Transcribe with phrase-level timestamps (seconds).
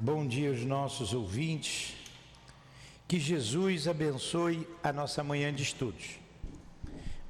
[0.00, 1.96] Bom dia aos nossos ouvintes.
[3.08, 6.20] Que Jesus abençoe a nossa manhã de estudos.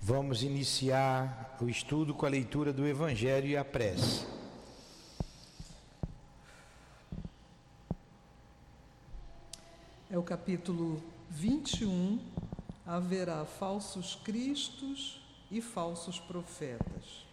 [0.02, 4.26] Vamos iniciar o estudo com a leitura do Evangelho e a prece.
[10.10, 12.20] É o capítulo 21.
[12.84, 17.26] Haverá falsos cristos e falsos profetas.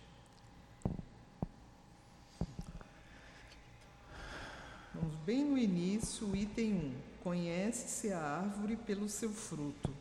[4.93, 6.93] Vamos bem no início, o item 1.
[7.23, 9.91] Conhece-se a árvore pelo seu fruto.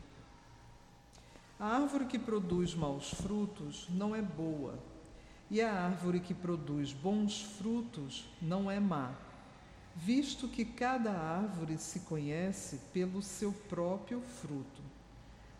[1.58, 4.78] A árvore que produz maus frutos não é boa,
[5.50, 9.14] e a árvore que produz bons frutos não é má,
[9.96, 14.82] visto que cada árvore se conhece pelo seu próprio fruto.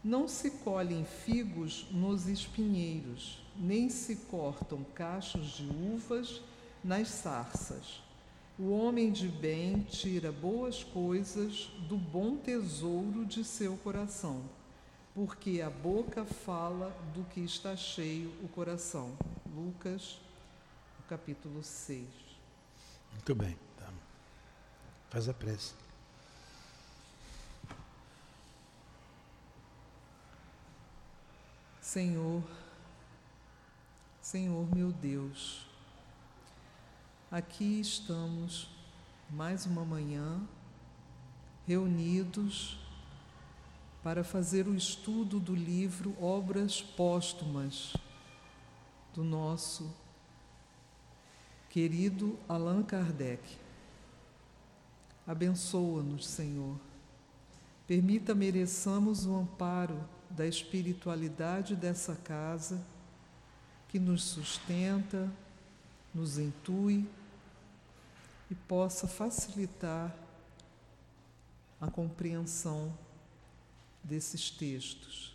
[0.03, 6.43] Não se colhem figos nos espinheiros, nem se cortam cachos de uvas
[6.83, 8.05] nas sarças.
[8.57, 14.45] O homem de bem tira boas coisas do bom tesouro de seu coração,
[15.13, 19.17] porque a boca fala do que está cheio o coração.
[19.53, 20.21] Lucas,
[21.09, 22.07] capítulo 6.
[23.13, 23.59] Muito bem.
[23.77, 23.93] Tá.
[25.11, 25.75] Faz a prece.
[31.81, 32.43] Senhor,
[34.23, 35.67] Senhor meu Deus,
[37.35, 38.69] Aqui estamos,
[39.29, 40.41] mais uma manhã,
[41.67, 42.79] reunidos
[44.05, 47.97] para fazer o estudo do livro Obras Póstumas
[49.13, 49.93] do nosso
[51.71, 53.43] querido Allan Kardec.
[55.27, 56.79] Abençoa-nos, Senhor.
[57.85, 62.81] Permita mereçamos o amparo da espiritualidade dessa casa
[63.89, 65.29] que nos sustenta,
[66.15, 67.05] nos intui
[68.51, 70.15] e possa facilitar
[71.81, 72.97] a compreensão
[74.03, 75.35] desses textos.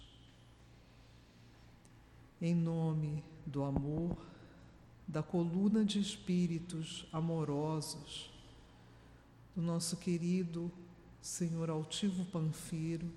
[2.42, 4.18] Em nome do amor,
[5.08, 8.32] da coluna de espíritos amorosos,
[9.56, 10.72] do nosso querido
[11.22, 13.12] Senhor Altivo Panfiro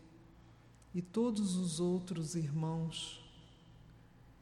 [0.95, 3.23] e todos os outros irmãos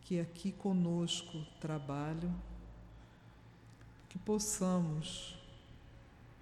[0.02, 2.34] que aqui conosco trabalham,
[4.08, 5.39] que possamos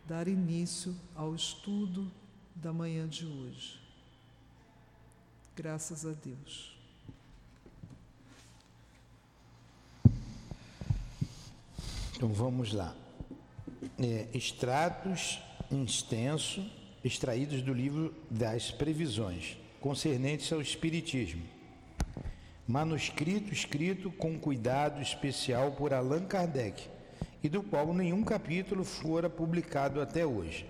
[0.09, 2.11] dar início ao estudo
[2.55, 3.79] da manhã de hoje.
[5.55, 6.75] Graças a Deus.
[12.17, 12.97] Então vamos lá.
[13.99, 16.65] É, extratos extenso
[17.05, 21.43] extraídos do livro das previsões concernentes ao Espiritismo.
[22.67, 26.98] Manuscrito escrito com cuidado especial por Allan Kardec
[27.43, 30.67] e do qual nenhum capítulo fora publicado até hoje.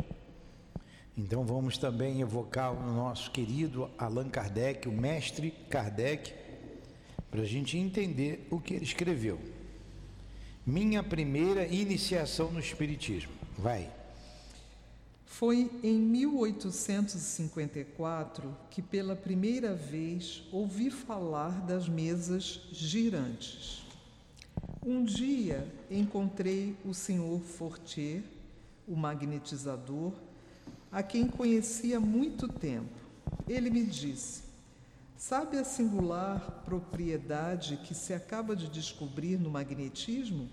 [1.17, 6.33] Então vamos também evocar o nosso querido Allan Kardec, o mestre Kardec,
[7.31, 9.41] para a gente entender o que ele escreveu.
[10.65, 13.33] Minha primeira iniciação no Espiritismo.
[13.57, 13.91] Vai.
[15.25, 23.88] Foi em 1854 que pela primeira vez ouvi falar das mesas girantes.
[24.91, 28.23] Um dia encontrei o senhor Fortier,
[28.87, 30.15] o magnetizador,
[30.91, 32.99] a quem conhecia há muito tempo.
[33.47, 34.45] Ele me disse:
[35.15, 40.49] Sabe a singular propriedade que se acaba de descobrir no magnetismo?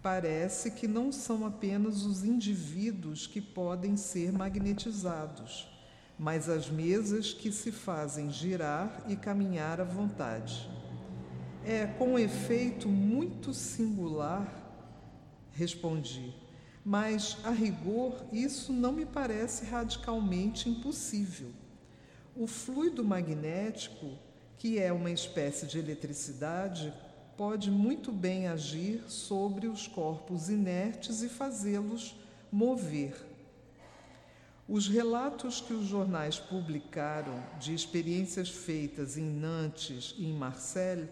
[0.00, 5.68] Parece que não são apenas os indivíduos que podem ser magnetizados,
[6.16, 10.70] mas as mesas que se fazem girar e caminhar à vontade.
[11.64, 14.50] É com um efeito muito singular,
[15.52, 16.34] respondi,
[16.82, 21.50] mas a rigor isso não me parece radicalmente impossível.
[22.34, 24.12] O fluido magnético,
[24.56, 26.94] que é uma espécie de eletricidade,
[27.36, 32.16] pode muito bem agir sobre os corpos inertes e fazê-los
[32.50, 33.14] mover.
[34.66, 41.08] Os relatos que os jornais publicaram de experiências feitas em Nantes e em Marseille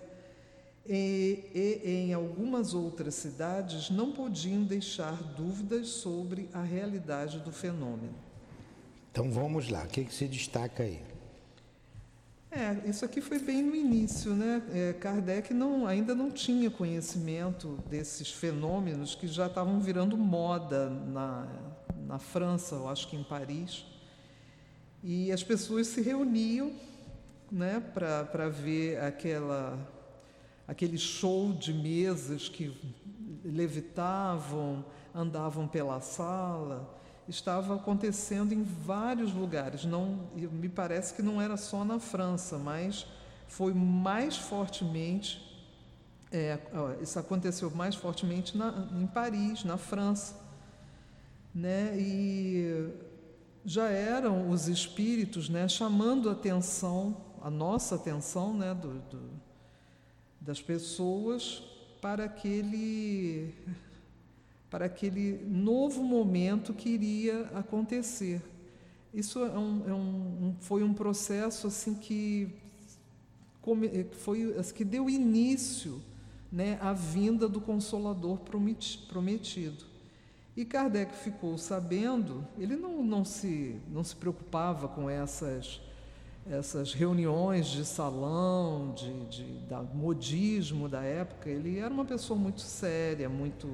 [0.89, 8.15] e, e, em algumas outras cidades não podiam deixar dúvidas sobre a realidade do fenômeno.
[9.13, 11.03] Então vamos lá, o que, que se destaca aí?
[12.51, 14.63] É, isso aqui foi bem no início, né?
[14.73, 21.47] É, Kardec não, ainda não tinha conhecimento desses fenômenos que já estavam virando moda na,
[22.07, 23.85] na França, eu acho que em Paris.
[25.05, 26.73] E as pessoas se reuniam
[27.53, 29.79] né, para ver aquela
[30.69, 32.73] aquele show de mesas que
[33.43, 36.97] levitavam, andavam pela sala
[37.29, 39.85] estava acontecendo em vários lugares.
[39.85, 43.07] Não, me parece que não era só na França, mas
[43.47, 45.45] foi mais fortemente.
[46.33, 46.59] É,
[47.03, 50.37] isso aconteceu mais fortemente na, em Paris, na França,
[51.55, 51.95] né?
[51.99, 52.93] E
[53.65, 59.48] já eram os espíritos, né, chamando a atenção, a nossa atenção, né, do, do
[60.41, 61.63] das pessoas
[62.01, 63.55] para aquele
[64.71, 68.43] para aquele novo momento que iria acontecer.
[69.15, 72.53] Isso é um, é um, foi um processo assim que
[74.13, 76.03] foi que deu início
[76.51, 79.85] né, à vinda do Consolador prometido.
[80.57, 85.81] E Kardec ficou sabendo, ele não, não, se, não se preocupava com essas,
[86.51, 92.61] essas reuniões de salão, de, de da modismo da época, ele era uma pessoa muito
[92.61, 93.69] séria, muito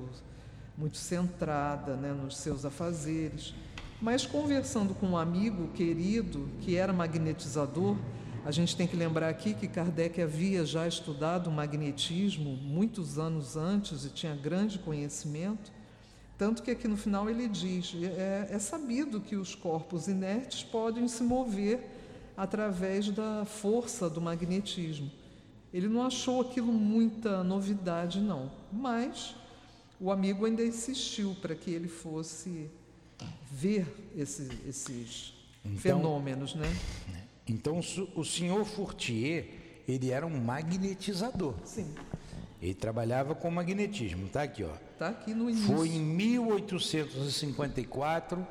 [0.76, 3.54] muito centrada né, nos seus afazeres.
[4.00, 7.96] Mas conversando com um amigo querido que era magnetizador,
[8.44, 14.04] a gente tem que lembrar aqui que Kardec havia já estudado magnetismo muitos anos antes
[14.04, 15.72] e tinha grande conhecimento,
[16.36, 21.08] tanto que aqui no final ele diz: é, é sabido que os corpos inertes podem
[21.08, 21.93] se mover
[22.36, 25.10] através da força do magnetismo.
[25.72, 29.34] Ele não achou aquilo muita novidade, não, mas
[30.00, 32.70] o amigo ainda insistiu para que ele fosse
[33.50, 33.86] ver
[34.16, 35.34] esse, esses
[35.64, 36.72] então, fenômenos, né?
[37.48, 37.80] Então
[38.14, 41.54] o senhor Fourtier ele era um magnetizador.
[41.64, 41.94] Sim.
[42.60, 44.72] Ele trabalhava com magnetismo, tá aqui, ó.
[44.98, 45.76] Tá aqui no início.
[45.76, 48.46] Foi em 1854,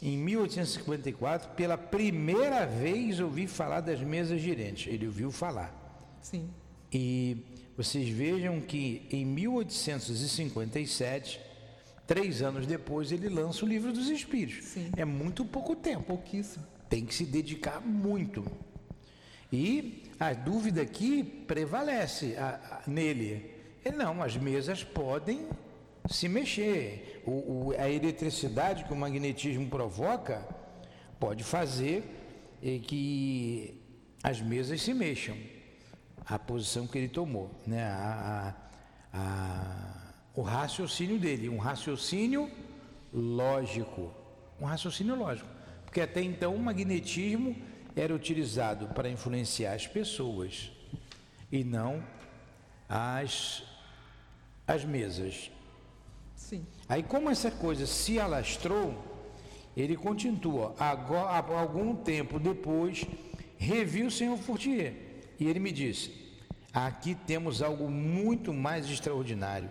[0.00, 4.90] em 1854, pela primeira vez ouvi falar das mesas girentes.
[4.92, 5.74] Ele ouviu falar.
[6.22, 6.48] Sim.
[6.92, 7.36] E
[7.76, 11.40] vocês vejam que em 1857,
[12.06, 14.66] três anos depois, ele lança o Livro dos Espíritos.
[14.68, 14.90] Sim.
[14.96, 16.04] É muito pouco tempo.
[16.04, 16.64] Pouquíssimo.
[16.88, 18.44] Tem que se dedicar muito.
[19.52, 23.50] E a dúvida aqui prevalece a, a, nele.
[23.84, 25.46] Ele, não, as mesas podem
[26.08, 27.22] se mexer.
[27.26, 30.46] O, o, a eletricidade que o magnetismo provoca
[31.20, 32.02] pode fazer
[32.60, 33.80] que
[34.22, 35.36] as mesas se mexam
[36.26, 37.84] a posição que ele tomou, né?
[37.84, 38.54] A,
[39.12, 42.50] a, a, o raciocínio dele, um raciocínio
[43.12, 44.12] lógico,
[44.60, 45.48] um raciocínio lógico,
[45.84, 47.56] porque até então o magnetismo
[47.96, 50.70] era utilizado para influenciar as pessoas
[51.50, 52.02] e não
[52.88, 53.62] as
[54.66, 55.50] as mesas.
[56.48, 56.66] Sim.
[56.88, 58.94] Aí como essa coisa se alastrou,
[59.76, 60.74] ele continua.
[60.78, 63.06] Agora, algum tempo depois,
[63.58, 64.94] reviu o senhor Fortier
[65.38, 66.10] e ele me disse:
[66.72, 69.68] aqui temos algo muito mais extraordinário.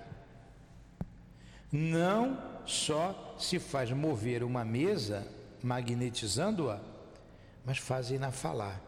[1.72, 5.28] Não só se faz mover uma mesa
[5.64, 6.80] magnetizando-a,
[7.66, 8.80] mas fazem-na falar.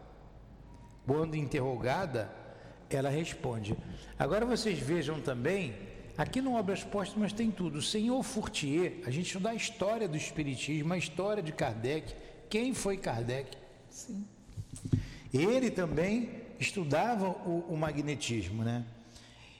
[1.04, 2.30] Quando interrogada,
[2.88, 3.76] ela responde.
[4.16, 7.78] Agora vocês vejam também, aqui no Obras Póstumas tem tudo.
[7.78, 12.14] O senhor Fourtier, a gente estuda a história do Espiritismo, a história de Kardec.
[12.48, 13.56] Quem foi Kardec?
[13.88, 14.24] Sim.
[15.32, 18.84] Ele também estudava o, o magnetismo, né?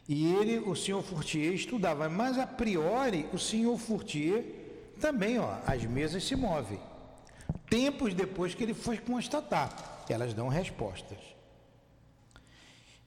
[0.08, 4.44] E ele, o senhor Fourtier, estudava, mas a priori o senhor Fourtier
[5.00, 6.80] também, ó, as mesas se movem.
[7.68, 11.18] Tempos depois que ele foi constatar, elas dão respostas.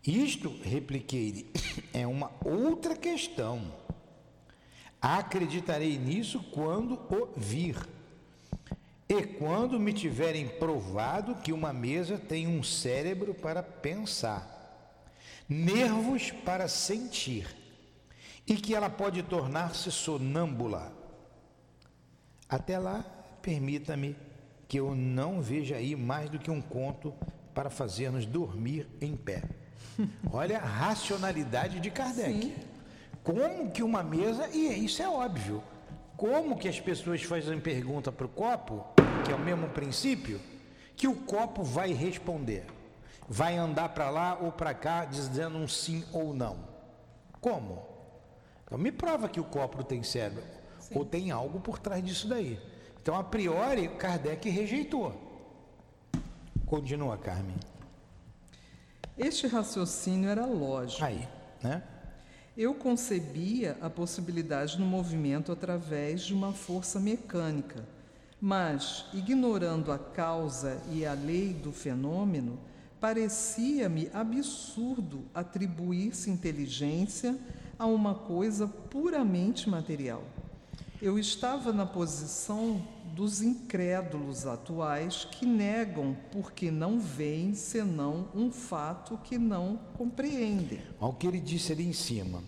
[0.06, 1.50] Isto, repliquei-lhe,
[1.94, 3.74] é uma outra questão.
[5.02, 7.78] Acreditarei nisso quando o vir.
[9.08, 14.50] E quando me tiverem provado que uma mesa tem um cérebro para pensar,
[15.48, 17.48] nervos para sentir,
[18.48, 20.92] e que ela pode tornar-se sonâmbula.
[22.50, 23.06] Até lá,
[23.42, 24.16] permita-me
[24.68, 27.14] que eu não veja aí mais do que um conto
[27.54, 29.44] para fazer-nos dormir em pé.
[30.32, 32.42] Olha a racionalidade de Kardec.
[32.42, 32.56] Sim.
[33.24, 35.64] Como que uma mesa, e isso é óbvio,
[36.18, 38.86] como que as pessoas fazem pergunta para o copo,
[39.24, 40.42] que é o mesmo princípio,
[40.96, 42.66] que o copo vai responder.
[43.28, 46.58] Vai andar para lá ou para cá dizendo um sim ou não.
[47.40, 47.86] Como?
[48.66, 50.44] Então me prova que o copo tem cérebro.
[50.80, 50.98] Sim.
[50.98, 52.60] Ou tem algo por trás disso daí.
[53.02, 55.14] Então, a priori, Kardec rejeitou.
[56.66, 57.56] Continua, Carmen.
[59.18, 61.04] Este raciocínio era lógico.
[61.04, 61.28] Aí,
[61.62, 61.84] né?
[62.58, 67.84] Eu concebia a possibilidade do movimento através de uma força mecânica,
[68.40, 72.60] mas, ignorando a causa e a lei do fenômeno,
[73.00, 77.38] parecia-me absurdo atribuir-se inteligência
[77.78, 80.24] a uma coisa puramente material.
[81.02, 82.82] Eu estava na posição
[83.14, 90.82] dos incrédulos atuais que negam porque não veem senão um fato que não compreendem.
[91.00, 92.44] Olha o que ele disse ali em cima.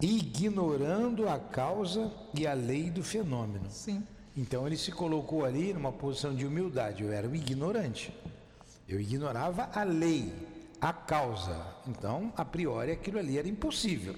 [0.00, 3.70] ignorando a causa e a lei do fenômeno.
[3.70, 4.02] Sim.
[4.36, 7.04] Então ele se colocou ali numa posição de humildade.
[7.04, 8.12] Eu era um ignorante.
[8.88, 10.32] Eu ignorava a lei,
[10.80, 11.64] a causa.
[11.86, 14.16] Então, a priori, aquilo ali era impossível.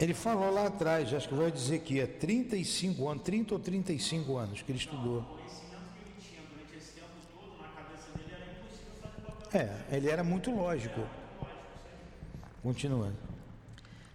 [0.00, 4.36] Ele falou lá atrás, acho que vai dizer que é 35 anos, 30 ou 35
[4.38, 5.38] anos que ele estudou.
[9.52, 11.06] É, ele era muito lógico.
[12.62, 13.16] Continuando.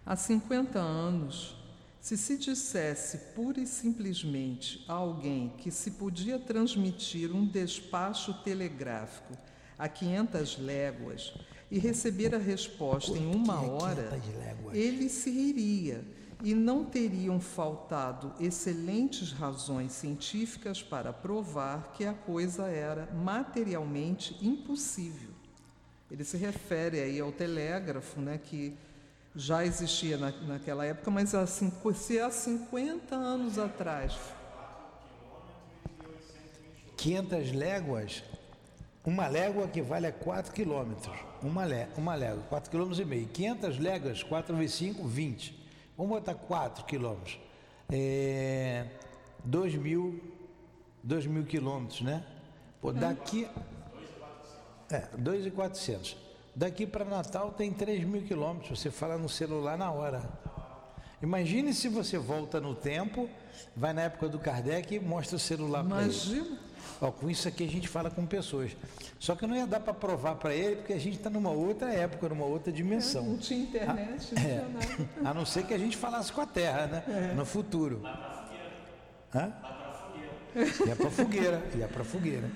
[0.03, 1.55] Há 50 anos,
[1.99, 9.37] se se dissesse pura e simplesmente a alguém que se podia transmitir um despacho telegráfico
[9.77, 11.33] a 500 léguas,
[11.69, 14.19] e receber a resposta em uma hora,
[14.73, 16.03] ele se riria
[16.43, 25.29] e não teriam faltado excelentes razões científicas para provar que a coisa era materialmente impossível.
[26.11, 28.77] Ele se refere aí ao telégrafo, né, que
[29.35, 31.33] já existia na, naquela época, mas
[31.95, 34.13] se há 50 anos atrás.
[36.95, 38.23] 500 léguas
[39.05, 41.15] uma légua equivale a 4 quilômetros.
[41.45, 43.27] Uma, lé, uma légua, 4 quilômetros e meio.
[43.27, 45.55] 500 léguas, 4 vezes 5, 20.
[45.95, 47.37] Vamos botar 4 quilômetros.
[47.87, 48.87] É,
[49.43, 50.19] 2 mil,
[51.03, 52.25] 2 mil quilômetros, né?
[52.81, 53.47] Pô, daqui...
[54.89, 56.17] É, 2,400.
[56.55, 58.79] Daqui para Natal tem 3 mil quilômetros.
[58.79, 60.27] Você fala no celular na hora.
[61.21, 63.29] Imagine se você volta no tempo,
[63.75, 66.11] vai na época do Kardec e mostra o celular para ele.
[66.11, 66.64] Imagina.
[67.01, 68.75] Ó, com isso aqui a gente fala com pessoas.
[69.19, 71.93] Só que não ia dar para provar para ele, porque a gente está numa outra
[71.93, 73.23] época, numa outra dimensão.
[73.23, 75.09] É, não tinha internet, não é, tinha nada.
[75.29, 77.03] A não ser que a gente falasse com a Terra, né?
[77.07, 77.33] É.
[77.33, 78.01] No futuro.
[79.33, 79.53] Hã?
[80.87, 81.63] Ia para fogueira.
[81.75, 82.49] Ia para fogueira.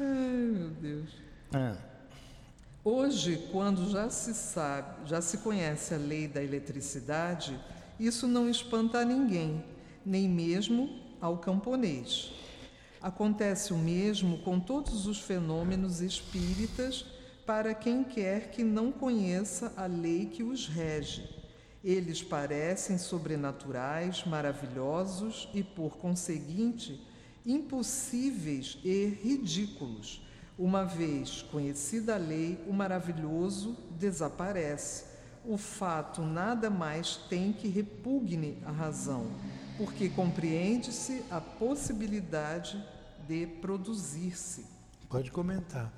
[0.00, 1.10] Ai, meu Deus.
[1.52, 1.76] Ah.
[2.84, 7.58] Hoje, quando já se sabe, já se conhece a lei da eletricidade,
[7.98, 9.62] isso não espanta a ninguém,
[10.06, 10.88] nem mesmo
[11.20, 12.32] ao camponês.
[13.00, 17.06] Acontece o mesmo com todos os fenômenos espíritas
[17.46, 21.28] para quem quer que não conheça a lei que os rege.
[21.82, 27.00] Eles parecem sobrenaturais, maravilhosos e, por conseguinte,
[27.46, 30.20] impossíveis e ridículos.
[30.58, 35.04] Uma vez conhecida a lei, o maravilhoso desaparece.
[35.44, 39.28] O fato nada mais tem que repugne a razão
[39.78, 42.84] porque compreende-se a possibilidade
[43.28, 44.66] de produzir-se.
[45.08, 45.92] Pode comentar.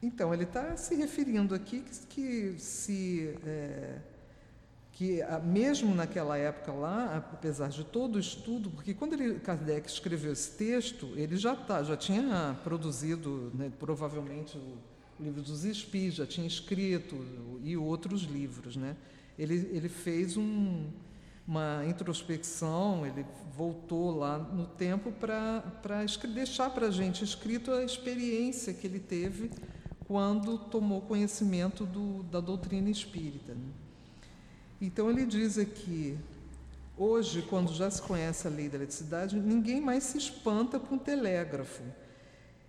[0.00, 3.36] Então, ele está se referindo aqui que, que se.
[3.44, 3.98] É,
[4.92, 10.32] que mesmo naquela época lá, apesar de todo o estudo, porque quando ele, Kardec escreveu
[10.32, 14.78] esse texto, ele já, tá, já tinha produzido, né, provavelmente, o
[15.18, 17.16] livro dos Espíritos, já tinha escrito,
[17.64, 18.96] e outros livros, né?
[19.38, 20.86] Ele, ele fez um,
[21.46, 23.24] uma introspecção, ele
[23.56, 25.62] voltou lá no tempo para
[26.32, 29.50] deixar para a gente escrito a experiência que ele teve
[30.06, 33.54] quando tomou conhecimento do, da doutrina espírita.
[33.54, 33.68] Né?
[34.80, 36.16] Então ele diz aqui,
[36.96, 40.98] hoje, quando já se conhece a lei da eletricidade, ninguém mais se espanta com o
[40.98, 41.82] telégrafo.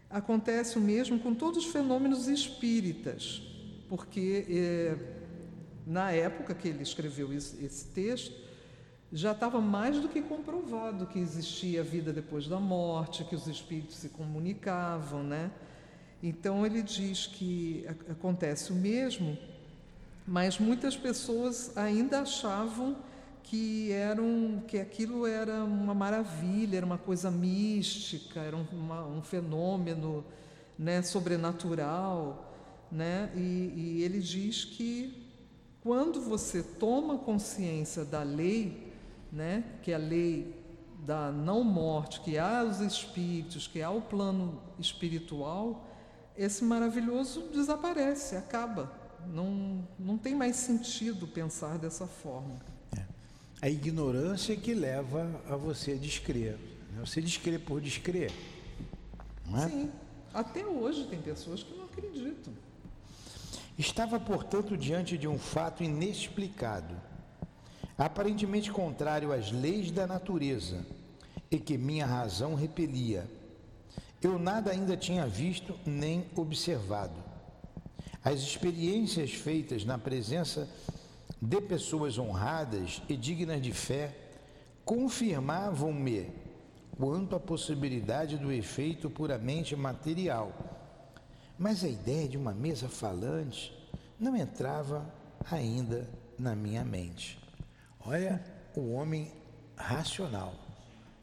[0.10, 3.42] Acontece o mesmo com todos os fenômenos espíritas,
[3.90, 4.98] porque é,
[5.86, 8.34] na época que ele escreveu esse texto,
[9.12, 13.98] já estava mais do que comprovado que existia vida depois da morte, que os espíritos
[13.98, 15.52] se comunicavam, né?
[16.24, 19.38] Então ele diz que acontece o mesmo,
[20.26, 22.98] mas muitas pessoas ainda achavam
[23.44, 29.22] que eram que aquilo era uma maravilha, era uma coisa mística, era um, uma, um
[29.22, 30.26] fenômeno,
[30.78, 32.54] né, sobrenatural,
[32.92, 33.32] né?
[33.36, 35.25] E, e ele diz que
[35.86, 38.92] quando você toma consciência da lei,
[39.32, 40.60] né, que é a lei
[41.06, 45.88] da não morte, que há os espíritos, que há o plano espiritual,
[46.36, 48.92] esse maravilhoso desaparece, acaba.
[49.28, 52.60] Não, não tem mais sentido pensar dessa forma.
[52.98, 53.06] É.
[53.62, 56.58] A ignorância é que leva a você a descrer.
[57.00, 58.32] Você descrer por descrer.
[59.48, 59.70] Não é?
[59.70, 59.92] Sim.
[60.34, 62.65] Até hoje tem pessoas que não acreditam.
[63.78, 66.96] Estava, portanto, diante de um fato inexplicado,
[67.98, 70.86] aparentemente contrário às leis da natureza
[71.52, 73.30] e que minha razão repelia.
[74.22, 77.24] eu nada ainda tinha visto nem observado.
[78.24, 80.68] As experiências feitas na presença
[81.40, 84.16] de pessoas honradas e dignas de fé
[84.84, 86.28] confirmavam-me
[86.98, 90.75] quanto à possibilidade do efeito puramente material.
[91.58, 93.74] Mas a ideia de uma mesa falante
[94.20, 95.06] não entrava
[95.50, 97.40] ainda na minha mente.
[98.00, 98.44] Olha
[98.76, 99.32] o homem
[99.78, 100.54] racional.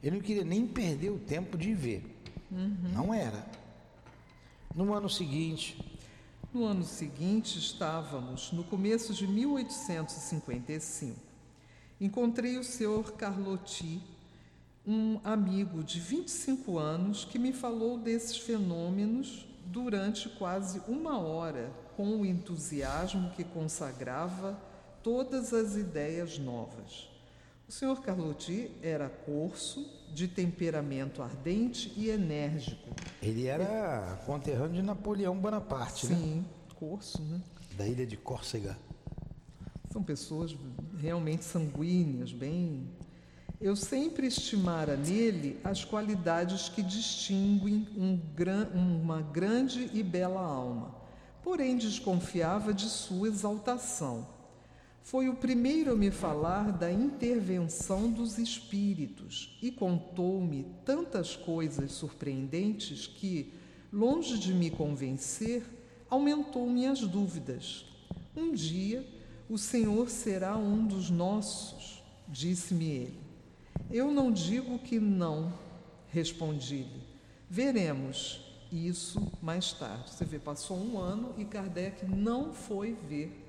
[0.03, 2.19] Ele não queria nem perder o tempo de ver.
[2.51, 2.91] Uhum.
[2.93, 3.47] Não era.
[4.75, 5.79] No ano seguinte.
[6.53, 11.17] No ano seguinte, estávamos no começo de 1855.
[12.01, 14.03] Encontrei o senhor Carlotti,
[14.85, 22.21] um amigo de 25 anos, que me falou desses fenômenos durante quase uma hora, com
[22.21, 24.57] o entusiasmo que consagrava
[25.03, 27.09] todas as ideias novas.
[27.67, 32.91] O senhor Carlotti era corso, de temperamento ardente e enérgico.
[33.23, 36.21] Ele era conterrâneo de Napoleão Bonaparte, Sim, né?
[36.21, 37.41] Sim, corso, né?
[37.79, 38.77] Da ilha de Córcega.
[39.91, 40.55] São pessoas
[40.99, 42.91] realmente sanguíneas, bem.
[43.63, 50.95] Eu sempre estimara nele as qualidades que distinguem um gran, uma grande e bela alma,
[51.43, 54.27] porém desconfiava de sua exaltação
[55.03, 63.07] foi o primeiro a me falar da intervenção dos espíritos e contou-me tantas coisas surpreendentes
[63.07, 63.53] que,
[63.93, 65.65] longe de me convencer,
[66.09, 67.85] aumentou minhas dúvidas.
[68.37, 69.05] Um dia
[69.51, 73.22] o Senhor será um dos nossos, disse-me ele.
[73.93, 75.53] Eu não digo que não,
[76.09, 77.03] respondi-lhe.
[77.49, 78.41] Veremos
[78.73, 80.11] isso mais tarde.
[80.11, 83.45] Você vê, passou um ano e Kardec não foi ver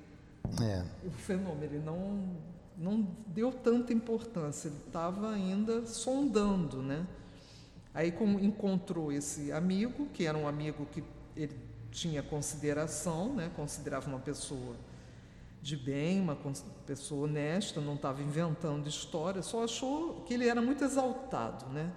[0.62, 0.84] é.
[1.06, 1.64] o fenômeno.
[1.64, 2.36] Ele não,
[2.76, 7.06] não deu tanta importância, ele estava ainda sondando, né?
[7.94, 11.02] Aí como encontrou esse amigo, que era um amigo que
[11.34, 11.56] ele
[11.90, 13.50] tinha consideração, né?
[13.54, 14.74] considerava uma pessoa
[15.64, 16.36] de bem, uma
[16.84, 21.90] pessoa honesta, não estava inventando história, só achou que ele era muito exaltado, né?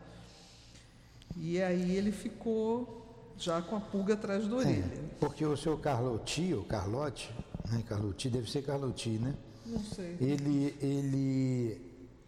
[1.35, 4.85] E aí ele ficou já com a pulga atrás da orelha.
[4.85, 7.29] É, porque o seu Carlotti, o Carlote,
[7.69, 9.35] né, Carluti, deve ser Carluti, né?
[9.65, 10.15] Não sei.
[10.21, 11.81] Ele, ele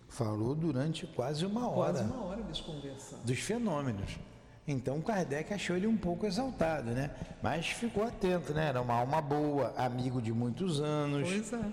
[0.09, 1.93] falou durante quase uma hora.
[1.93, 3.23] Quase uma hora eles conversando.
[3.23, 4.19] Dos fenômenos.
[4.71, 7.09] Então Kardec achou ele um pouco exaltado, né?
[7.41, 8.67] Mas ficou atento, né?
[8.67, 11.27] Era uma alma boa, amigo de muitos anos.
[11.27, 11.65] Pois é.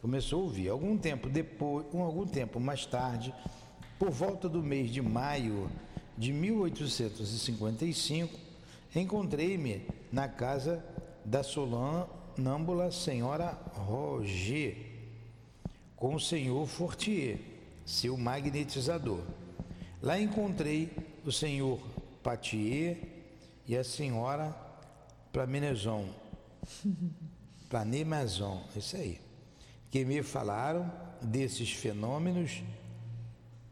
[0.00, 0.68] Começou a ouvir.
[0.68, 3.34] Algum tempo depois, algum tempo mais tarde,
[3.98, 5.68] por volta do mês de maio
[6.16, 8.38] de 1855,
[8.94, 10.84] encontrei-me na casa
[11.24, 12.06] da Solan
[12.38, 14.76] Nâmbula Senhora Roger,
[15.96, 17.40] com o senhor Fortier,
[17.84, 19.22] seu magnetizador.
[20.00, 20.88] Lá encontrei
[21.24, 21.80] o senhor
[22.24, 22.96] Patier
[23.68, 24.56] e a senhora
[25.30, 26.08] Plamenezon,
[27.68, 29.20] Planemazon, isso aí,
[29.90, 32.62] que me falaram desses fenômenos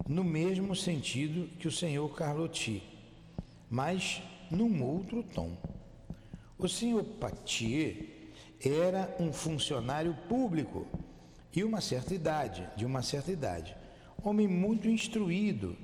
[0.06, 2.82] no mesmo sentido que o senhor Carlotti,
[3.70, 5.56] mas num outro tom.
[6.58, 10.86] O senhor Patier era um funcionário público
[11.54, 13.74] e uma certa idade, de uma certa idade.
[14.22, 15.74] Homem muito instruído,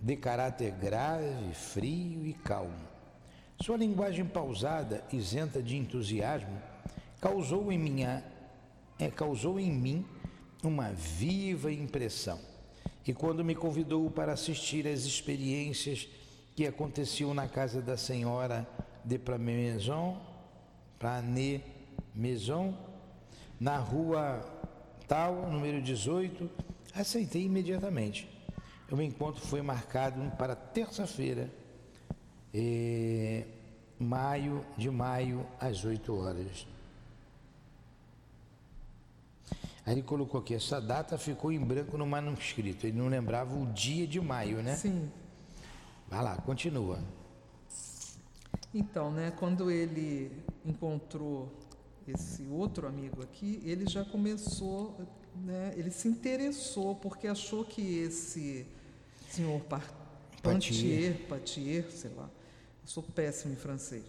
[0.00, 2.88] de caráter grave, frio e calmo.
[3.60, 6.60] Sua linguagem pausada, isenta de entusiasmo,
[7.20, 8.24] causou em, minha,
[8.98, 10.06] é, causou em mim
[10.64, 12.38] uma viva impressão.
[13.06, 16.08] E quando me convidou para assistir às experiências
[16.54, 18.66] que aconteciam na casa da senhora
[19.04, 20.20] de Plamaison,
[20.98, 21.60] Plané
[22.14, 22.74] Maison,
[23.58, 24.40] na rua
[25.06, 26.48] tal, número 18,
[26.94, 28.28] aceitei imediatamente.
[28.90, 31.48] O encontro foi marcado para terça-feira,
[32.52, 33.46] eh,
[33.98, 36.66] maio de maio, às 8 horas.
[39.86, 42.86] Aí ele colocou aqui, essa data ficou em branco no manuscrito.
[42.86, 44.74] Ele não lembrava o dia de maio, né?
[44.74, 45.10] Sim.
[46.08, 46.98] Vai lá, continua.
[48.74, 50.32] Então, né, quando ele
[50.64, 51.48] encontrou
[52.06, 54.96] esse outro amigo aqui, ele já começou,
[55.36, 58.66] né, ele se interessou porque achou que esse
[59.30, 59.60] senhor
[60.42, 62.28] Patier, Patier, sei lá,
[62.82, 64.02] eu sou péssimo em francês,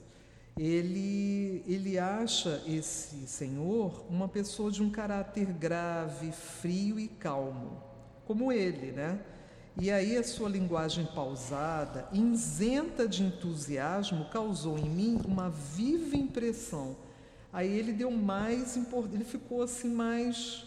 [0.58, 7.82] ele, ele acha esse senhor uma pessoa de um caráter grave, frio e calmo,
[8.26, 9.20] como ele, né?
[9.78, 16.98] E aí a sua linguagem pausada, isenta de entusiasmo, causou em mim uma viva impressão.
[17.54, 18.78] Aí ele deu mais
[19.14, 20.66] ele ficou assim mais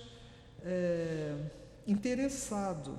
[0.62, 1.36] é,
[1.86, 2.98] interessado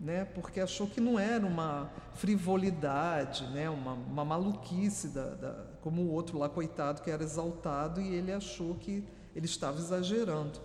[0.00, 0.24] né?
[0.24, 3.68] Porque achou que não era uma frivolidade, né?
[3.68, 8.32] Uma, uma maluquice da, da, como o outro lá coitado que era exaltado e ele
[8.32, 10.60] achou que ele estava exagerando.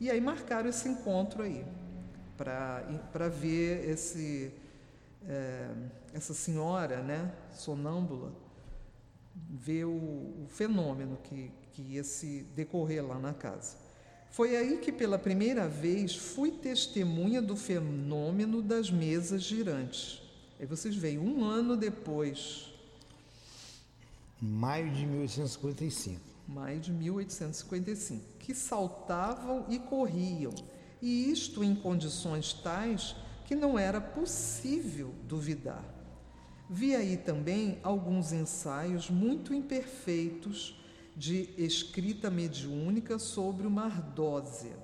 [0.00, 1.64] E aí marcaram esse encontro aí
[2.36, 4.52] para ver esse
[5.28, 5.68] é,
[6.14, 7.32] essa senhora, né?
[7.52, 8.32] Sonâmbula
[9.34, 13.76] ver o, o fenômeno que, que ia se decorrer lá na casa.
[14.30, 20.22] Foi aí que pela primeira vez fui testemunha do fenômeno das mesas girantes.
[20.58, 22.72] Aí vocês veem, um ano depois.
[24.40, 26.20] Maio de 1855.
[26.46, 28.22] Maio de 1855.
[28.38, 30.54] Que saltavam e corriam,
[31.02, 33.16] e isto em condições tais
[33.46, 35.84] que não era possível duvidar.
[36.68, 40.79] Vi aí também alguns ensaios muito imperfeitos
[41.16, 44.76] de escrita mediúnica sobre uma ardósia,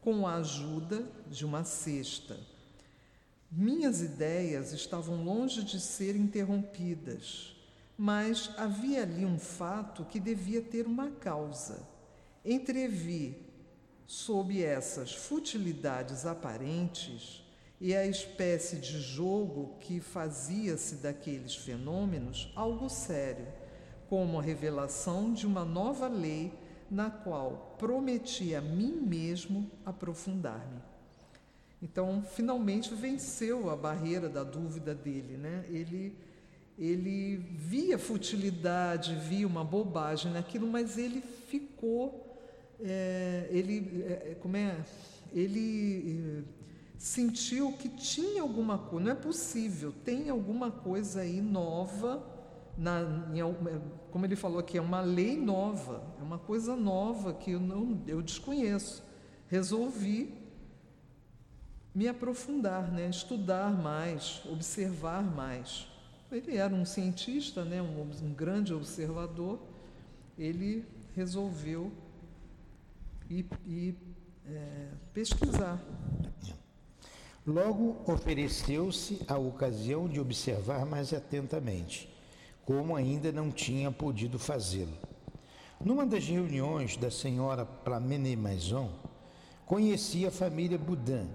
[0.00, 2.38] com a ajuda de uma cesta.
[3.50, 7.56] Minhas ideias estavam longe de ser interrompidas,
[7.98, 11.86] mas havia ali um fato que devia ter uma causa.
[12.44, 13.36] Entrevi,
[14.06, 17.44] sob essas futilidades aparentes,
[17.80, 23.46] e a espécie de jogo que fazia-se daqueles fenômenos algo sério,
[24.10, 26.52] como a revelação de uma nova lei
[26.90, 30.82] na qual prometi a mim mesmo aprofundar-me.
[31.80, 35.64] Então, finalmente venceu a barreira da dúvida dele, né?
[35.70, 36.12] Ele
[36.80, 42.38] ele via futilidade, via uma bobagem naquilo, mas ele ficou,
[42.80, 44.74] é, ele, é, como é,
[45.30, 46.42] ele
[46.96, 52.26] sentiu que tinha alguma coisa, não é possível, tem alguma coisa aí nova,
[52.80, 53.02] na,
[53.34, 57.52] em, é, como ele falou aqui, é uma lei nova, é uma coisa nova que
[57.52, 59.04] eu, não, eu desconheço.
[59.48, 60.34] Resolvi
[61.94, 65.86] me aprofundar, né, estudar mais, observar mais.
[66.32, 69.60] Ele era um cientista, né, um, um grande observador,
[70.38, 71.92] ele resolveu
[73.28, 73.94] ir, ir
[74.46, 75.78] é, pesquisar.
[77.46, 82.09] Logo ofereceu-se a ocasião de observar mais atentamente,
[82.64, 84.96] como ainda não tinha podido fazê-lo.
[85.82, 88.90] Numa das reuniões da senhora Plamene-Maison,
[89.64, 91.28] conheci a família Boudin,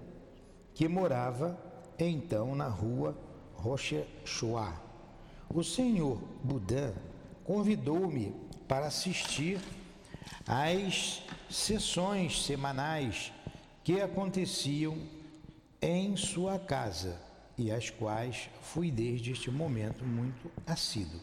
[0.73, 1.57] que morava
[1.97, 3.17] então na rua
[3.55, 4.79] Rochechouart.
[5.53, 6.93] O senhor Boudin
[7.43, 8.35] convidou-me
[8.67, 9.59] para assistir
[10.47, 13.31] às sessões semanais
[13.83, 14.97] que aconteciam
[15.81, 17.19] em sua casa,
[17.57, 21.19] e às quais fui desde este momento muito assíduo.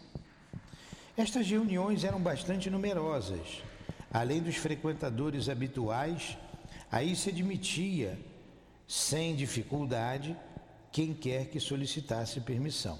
[1.16, 3.62] Estas reuniões eram bastante numerosas.
[4.10, 6.36] Além dos frequentadores habituais,
[6.90, 8.18] aí se admitia,
[8.86, 10.36] sem dificuldade,
[10.90, 12.98] quem quer que solicitasse permissão.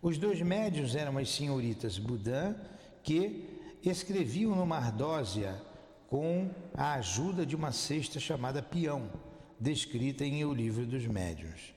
[0.00, 2.54] Os dois médios eram as senhoritas Budan,
[3.02, 3.48] que
[3.82, 5.60] escreviam numa ardósia
[6.08, 9.10] com a ajuda de uma cesta chamada peão
[9.58, 11.73] descrita em O Livro dos Médiuns.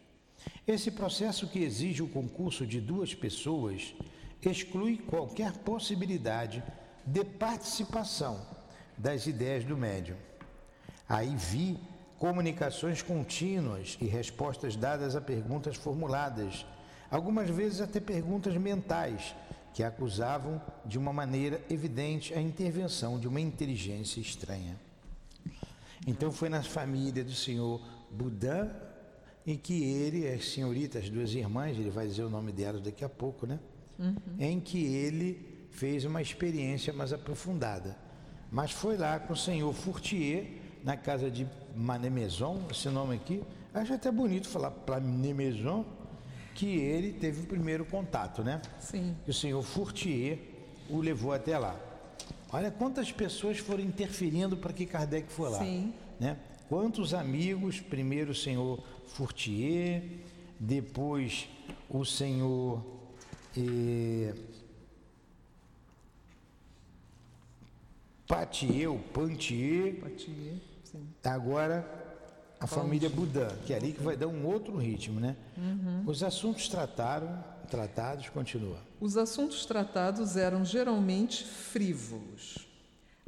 [0.67, 3.93] Esse processo que exige o concurso de duas pessoas
[4.41, 6.63] exclui qualquer possibilidade
[7.05, 8.45] de participação
[8.97, 10.17] das ideias do médium.
[11.07, 11.79] Aí vi
[12.17, 16.65] comunicações contínuas e respostas dadas a perguntas formuladas,
[17.09, 19.35] algumas vezes até perguntas mentais,
[19.73, 24.75] que acusavam de uma maneira evidente a intervenção de uma inteligência estranha.
[26.05, 28.69] Então foi na família do senhor Budan
[29.47, 33.05] em que ele, as senhoritas, as duas irmãs, ele vai dizer o nome delas daqui
[33.05, 33.57] a pouco, né?
[33.97, 34.15] Uhum.
[34.37, 37.95] Em que ele fez uma experiência mais aprofundada.
[38.51, 40.47] Mas foi lá com o senhor Fourtier,
[40.83, 43.41] na casa de Mané Maison, esse nome aqui,
[43.73, 44.71] acho até bonito falar
[45.33, 45.85] Maison,
[46.53, 48.61] que ele teve o primeiro contato, né?
[48.79, 49.15] Sim.
[49.23, 50.39] Que o senhor Fourtier
[50.89, 51.79] o levou até lá.
[52.51, 55.59] Olha quantas pessoas foram interferindo para que Kardec fosse lá.
[55.59, 55.93] Sim.
[56.19, 56.37] Né?
[56.69, 60.03] Quantos amigos, primeiro o senhor Fourtier,
[60.59, 61.47] depois
[61.89, 62.83] o senhor
[63.57, 64.33] eh,
[68.27, 71.07] Patier, o Pantier, Patier sim.
[71.23, 71.97] agora
[72.59, 75.35] a família Budan, que é ali que vai dar um outro ritmo, né?
[75.57, 76.03] Uhum.
[76.05, 78.79] Os assuntos trataram, tratados, continua.
[78.99, 82.67] Os assuntos tratados eram geralmente frívolos.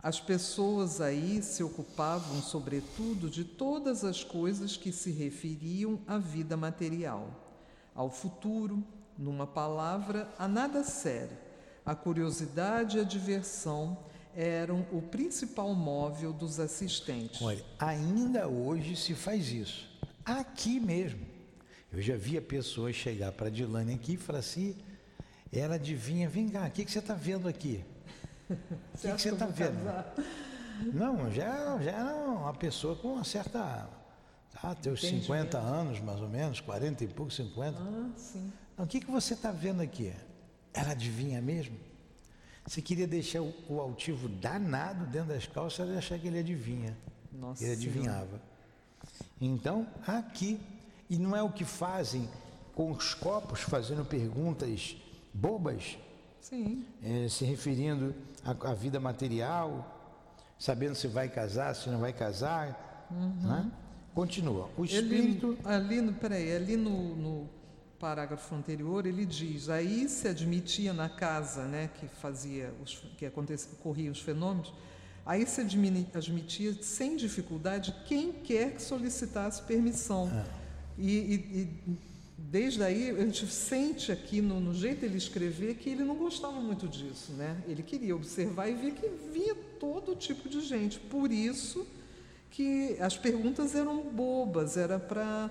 [0.01, 6.55] As pessoas aí se ocupavam, sobretudo, de todas as coisas que se referiam à vida
[6.55, 7.29] material,
[7.93, 8.81] ao futuro,
[9.17, 11.37] numa palavra, a nada sério.
[11.85, 13.97] A curiosidade e a diversão
[14.33, 17.41] eram o principal móvel dos assistentes.
[17.41, 19.89] Olha, ainda hoje se faz isso.
[20.23, 21.25] Aqui mesmo.
[21.91, 24.77] Eu já via pessoas chegar para a Dilane aqui e falar assim,
[25.51, 27.83] ela adivinha, vem cá, o que, que você está vendo aqui?
[28.93, 29.83] O que, que você está vendo?
[29.83, 30.13] Casar?
[30.93, 33.87] Não, já, já era uma pessoa com uma certa.
[34.51, 37.77] Tá, teus 50 anos, mais ou menos, 40 e pouco, 50.
[37.79, 38.51] Ah, sim.
[38.73, 40.13] Então, o que, que você está vendo aqui?
[40.73, 41.77] Ela adivinha mesmo?
[42.65, 46.97] Você queria deixar o, o altivo danado dentro das calças, ela achar que ele adivinha.
[47.31, 48.41] Nossa ele adivinhava.
[49.39, 50.59] Então, aqui,
[51.09, 52.27] e não é o que fazem
[52.73, 54.97] com os copos, fazendo perguntas
[55.33, 55.97] bobas,
[56.41, 56.85] Sim.
[57.03, 60.17] É, se referindo à, à, vida material,
[60.57, 63.07] sabendo se vai casar, se não vai casar.
[63.11, 63.47] Uhum.
[63.47, 63.71] Né?
[64.13, 64.69] Continua.
[64.77, 65.57] O espírito.
[65.59, 67.49] Ele, ali, no, peraí, ali no, no
[67.99, 73.71] parágrafo anterior ele diz: aí se admitia na casa, né, que fazia os, que acontecia,
[73.73, 74.73] ocorriam os fenômenos,
[75.25, 80.29] aí se admitia sem dificuldade quem quer que solicitasse permissão.
[80.33, 80.59] É.
[80.97, 81.33] E, e,
[81.87, 82.08] e,
[82.39, 86.59] desde aí a gente sente aqui no, no jeito ele escrever que ele não gostava
[86.59, 87.61] muito disso, né?
[87.67, 90.99] Ele queria observar e ver que vinha todo tipo de gente.
[90.99, 91.85] Por isso
[92.49, 95.49] que as perguntas eram bobas, era para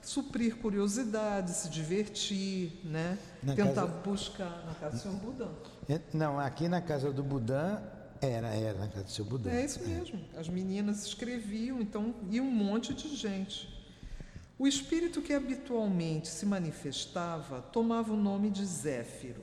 [0.00, 3.18] suprir curiosidade, se divertir, né?
[3.42, 4.00] Na Tentar casa...
[4.04, 5.48] buscar na casa do seu Budã.
[5.88, 7.82] É, não, aqui na casa do Budã
[8.20, 9.50] era, era na casa do seu Budã.
[9.50, 10.20] É isso mesmo.
[10.36, 13.77] As meninas escreviam, então ia um monte de gente.
[14.58, 19.42] O espírito que habitualmente se manifestava tomava o nome de Zéfiro,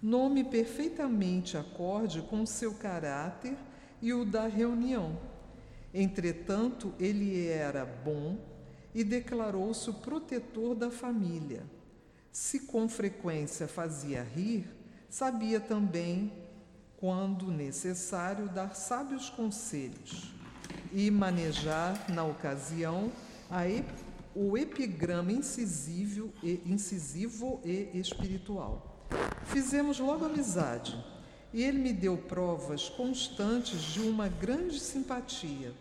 [0.00, 3.56] nome perfeitamente acorde com seu caráter
[4.00, 5.18] e o da reunião.
[5.92, 8.38] Entretanto, ele era bom
[8.94, 11.64] e declarou-se o protetor da família.
[12.30, 14.70] Se com frequência fazia rir,
[15.10, 16.32] sabia também,
[16.96, 20.32] quando necessário, dar sábios conselhos
[20.92, 23.10] e manejar, na ocasião,
[23.50, 24.01] ep
[24.34, 29.06] o epigrama incisivo e, incisivo e espiritual.
[29.44, 30.96] Fizemos logo amizade
[31.52, 35.72] e ele me deu provas constantes de uma grande simpatia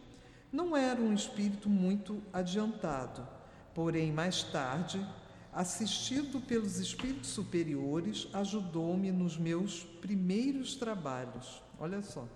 [0.52, 3.26] não era um espírito muito adiantado,
[3.74, 5.06] porém, mais tarde,
[5.54, 11.62] assistido pelos espíritos superiores, ajudou-me nos meus primeiros trabalhos.
[11.80, 12.28] Olha só.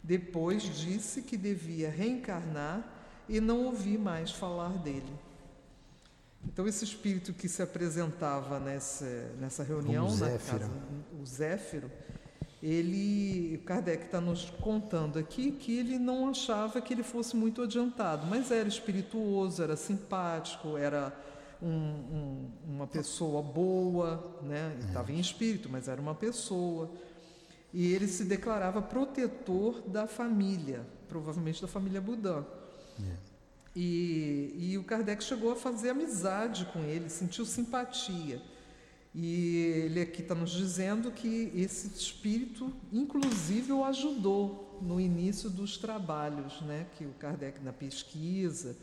[0.00, 2.86] Depois disse que devia reencarnar
[3.28, 5.12] e não ouvi mais falar dele.
[6.46, 9.04] Então, esse espírito que se apresentava nessa,
[9.38, 10.70] nessa reunião, na casa,
[11.20, 11.90] o Zéfiro,
[12.62, 18.26] ele, Kardec está nos contando aqui que ele não achava que ele fosse muito adiantado,
[18.26, 21.14] mas era espirituoso, era simpático, era
[21.62, 24.76] um, um, uma pessoa boa, né?
[24.80, 26.90] estava em espírito, mas era uma pessoa.
[27.72, 32.44] E ele se declarava protetor da família, provavelmente da família Budã.
[33.74, 38.42] E, e o Kardec chegou a fazer amizade com ele, sentiu simpatia.
[39.14, 45.76] E ele aqui está nos dizendo que esse espírito, inclusive, o ajudou no início dos
[45.76, 46.86] trabalhos, né?
[46.96, 48.76] que o Kardec, na pesquisa,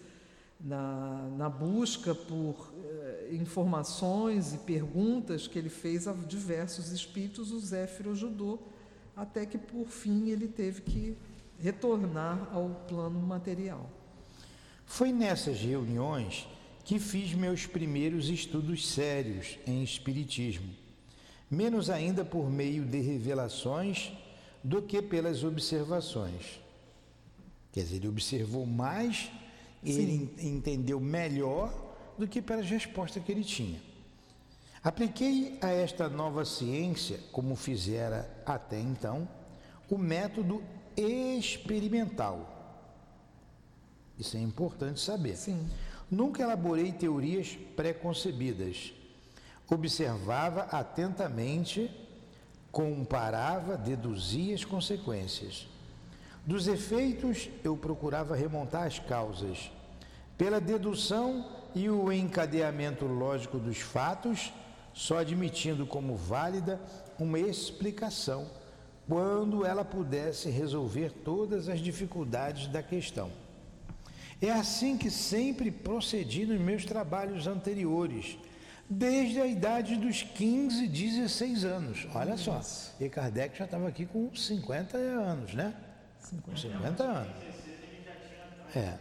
[0.60, 7.60] na, na busca por eh, informações e perguntas que ele fez a diversos espíritos, o
[7.60, 8.68] Zéfiro ajudou,
[9.16, 11.18] até que, por fim, ele teve que
[11.60, 13.90] retornar ao plano material.
[14.88, 16.48] Foi nessas reuniões
[16.86, 20.74] que fiz meus primeiros estudos sérios em Espiritismo,
[21.52, 24.14] menos ainda por meio de revelações
[24.64, 26.62] do que pelas observações.
[27.74, 29.30] Quer dizer, ele observou mais,
[29.84, 31.72] ele entendeu melhor
[32.18, 33.80] do que pelas respostas que ele tinha.
[34.82, 39.28] Apliquei a esta nova ciência, como fizera até então,
[39.90, 40.64] o método
[40.96, 42.57] experimental.
[44.18, 45.36] Isso é importante saber.
[45.36, 45.68] Sim.
[46.10, 48.94] Nunca elaborei teorias preconcebidas.
[49.70, 51.92] Observava atentamente,
[52.72, 55.68] comparava, deduzia as consequências.
[56.46, 59.70] Dos efeitos, eu procurava remontar as causas.
[60.38, 64.54] Pela dedução e o encadeamento lógico dos fatos,
[64.94, 66.80] só admitindo como válida
[67.20, 68.48] uma explicação,
[69.08, 73.30] quando ela pudesse resolver todas as dificuldades da questão.
[74.42, 78.38] É assim que sempre procedi nos meus trabalhos anteriores,
[78.88, 82.08] desde a idade dos 15, 16 anos.
[82.14, 82.62] Olha só,
[83.00, 85.74] e Kardec já estava aqui com 50 anos, né?
[86.20, 87.34] 50, 50 anos.
[88.76, 88.98] É.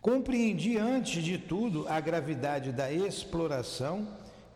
[0.00, 4.06] Compreendi antes de tudo a gravidade da exploração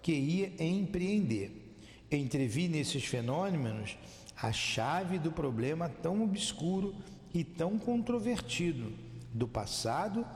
[0.00, 1.76] que ia empreender.
[2.10, 3.96] Entrevi nesses fenômenos
[4.40, 6.94] a chave do problema tão obscuro
[7.32, 8.92] e tão controvertido,
[9.32, 10.26] do passado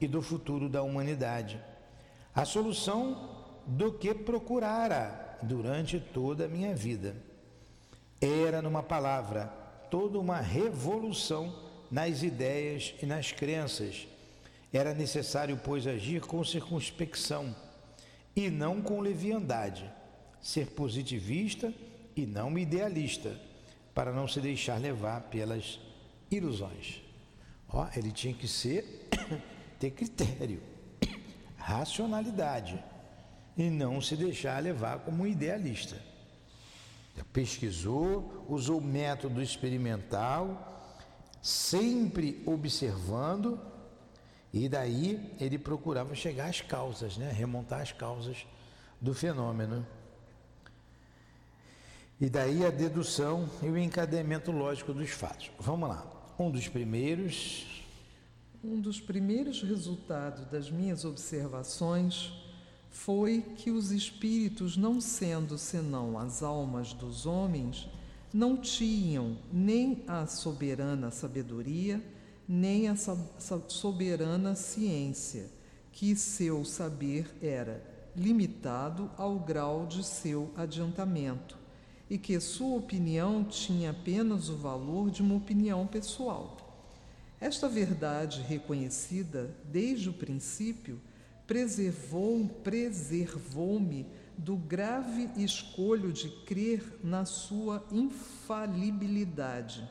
[0.00, 1.60] e do futuro da humanidade.
[2.34, 7.16] A solução do que procurara durante toda a minha vida.
[8.20, 9.46] Era, numa palavra,
[9.90, 11.54] toda uma revolução
[11.90, 14.06] nas ideias e nas crenças.
[14.72, 17.54] Era necessário, pois, agir com circunspecção
[18.34, 19.90] e não com leviandade,
[20.40, 21.72] ser positivista
[22.18, 23.40] e não idealista,
[23.94, 25.78] para não se deixar levar pelas
[26.30, 27.00] ilusões.
[27.68, 29.08] Ó, ele tinha que ser
[29.78, 30.60] ter critério,
[31.56, 32.82] racionalidade
[33.56, 35.96] e não se deixar levar como idealista.
[37.32, 40.96] Pesquisou, usou método experimental,
[41.42, 43.60] sempre observando,
[44.52, 47.30] e daí ele procurava chegar às causas, né?
[47.30, 48.46] remontar as causas
[49.00, 49.86] do fenômeno.
[52.20, 55.52] E daí a dedução e o encadeamento lógico dos fatos.
[55.60, 56.04] Vamos lá.
[56.36, 57.84] Um dos primeiros.
[58.62, 62.32] Um dos primeiros resultados das minhas observações
[62.90, 67.88] foi que os espíritos, não sendo senão as almas dos homens,
[68.34, 72.02] não tinham nem a soberana sabedoria,
[72.48, 72.96] nem a
[73.68, 75.48] soberana ciência,
[75.92, 77.80] que seu saber era
[78.16, 81.57] limitado ao grau de seu adiantamento
[82.10, 86.56] e que sua opinião tinha apenas o valor de uma opinião pessoal.
[87.40, 91.00] Esta verdade reconhecida desde o princípio
[91.46, 99.88] preservou, preservou-me do grave escolho de crer na sua infalibilidade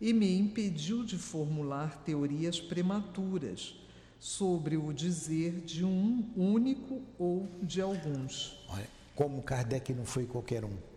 [0.00, 3.74] e me impediu de formular teorias prematuras
[4.18, 8.58] sobre o dizer de um único ou de alguns.
[8.68, 10.89] Olha, como Kardec não foi qualquer um.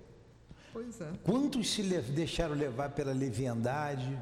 [0.73, 1.12] Pois é.
[1.23, 4.17] Quantos se deixaram levar pela leviandade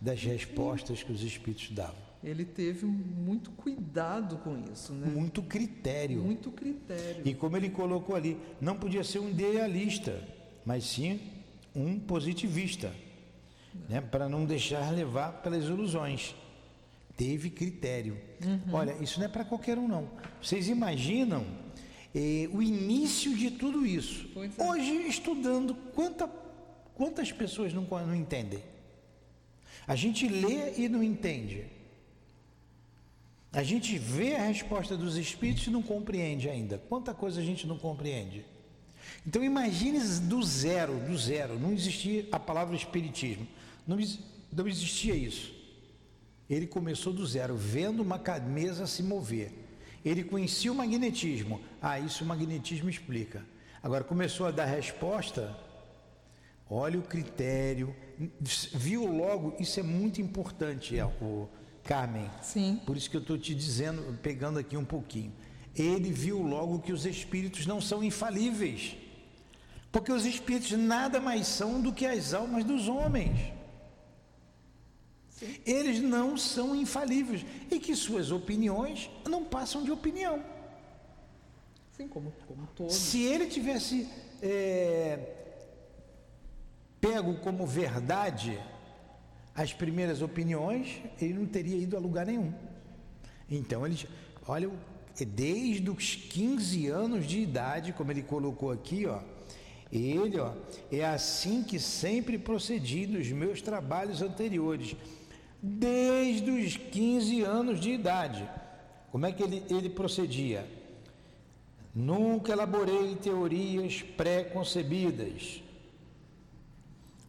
[0.00, 2.12] das respostas que os espíritos davam?
[2.22, 5.08] Ele teve muito cuidado com isso, né?
[5.08, 6.22] Muito critério.
[6.22, 7.22] Muito critério.
[7.24, 10.22] E como ele colocou ali, não podia ser um idealista,
[10.64, 11.20] mas sim
[11.74, 12.92] um positivista,
[13.88, 14.00] né?
[14.00, 16.34] para não deixar levar pelas ilusões.
[17.16, 18.16] Teve critério.
[18.44, 18.72] Uhum.
[18.72, 20.08] Olha, isso não é para qualquer um, não.
[20.40, 21.44] Vocês imaginam
[22.14, 24.28] eh, o início de tudo isso.
[24.58, 24.64] É.
[24.64, 26.28] Hoje, estudando, quanta,
[26.94, 28.62] quantas pessoas não, não entendem?
[29.86, 31.66] A gente lê e não entende.
[33.52, 36.78] A gente vê a resposta dos espíritos e não compreende ainda.
[36.88, 38.46] Quanta coisa a gente não compreende.
[39.26, 41.58] Então imagine do zero, do zero.
[41.58, 43.46] Não existia a palavra espiritismo.
[43.86, 43.98] Não,
[44.52, 45.52] não existia isso.
[46.48, 49.52] Ele começou do zero, vendo uma mesa se mover.
[50.04, 51.60] Ele conhecia o magnetismo.
[51.80, 53.44] Ah, isso o magnetismo explica.
[53.82, 55.56] Agora começou a dar resposta.
[56.68, 57.94] Olha o critério.
[58.72, 61.48] Viu logo, isso é muito importante, o
[61.84, 62.30] Carmen.
[62.40, 62.80] Sim.
[62.86, 65.32] Por isso que eu estou te dizendo, pegando aqui um pouquinho.
[65.74, 68.96] Ele viu logo que os espíritos não são infalíveis.
[69.90, 73.52] Porque os espíritos nada mais são do que as almas dos homens.
[75.66, 80.42] Eles não são infalíveis e que suas opiniões não passam de opinião.
[81.96, 82.94] Sim, como, como todos.
[82.94, 84.08] Se ele tivesse
[84.40, 85.18] é,
[87.00, 88.58] pego como verdade
[89.54, 92.52] as primeiras opiniões, ele não teria ido a lugar nenhum.
[93.50, 94.08] Então, ele,
[94.46, 94.70] olha,
[95.26, 99.20] desde os 15 anos de idade, como ele colocou aqui, ó,
[99.92, 100.54] ele, ó,
[100.90, 104.96] é assim que sempre procedi nos meus trabalhos anteriores
[105.62, 108.48] desde os 15 anos de idade.
[109.12, 110.66] Como é que ele, ele procedia?
[111.94, 115.62] Nunca elaborei teorias pré-concebidas.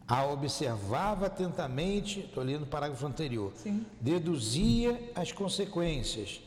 [0.08, 3.86] A observava atentamente, estou lendo o parágrafo anterior, Sim.
[4.00, 6.40] deduzia as consequências.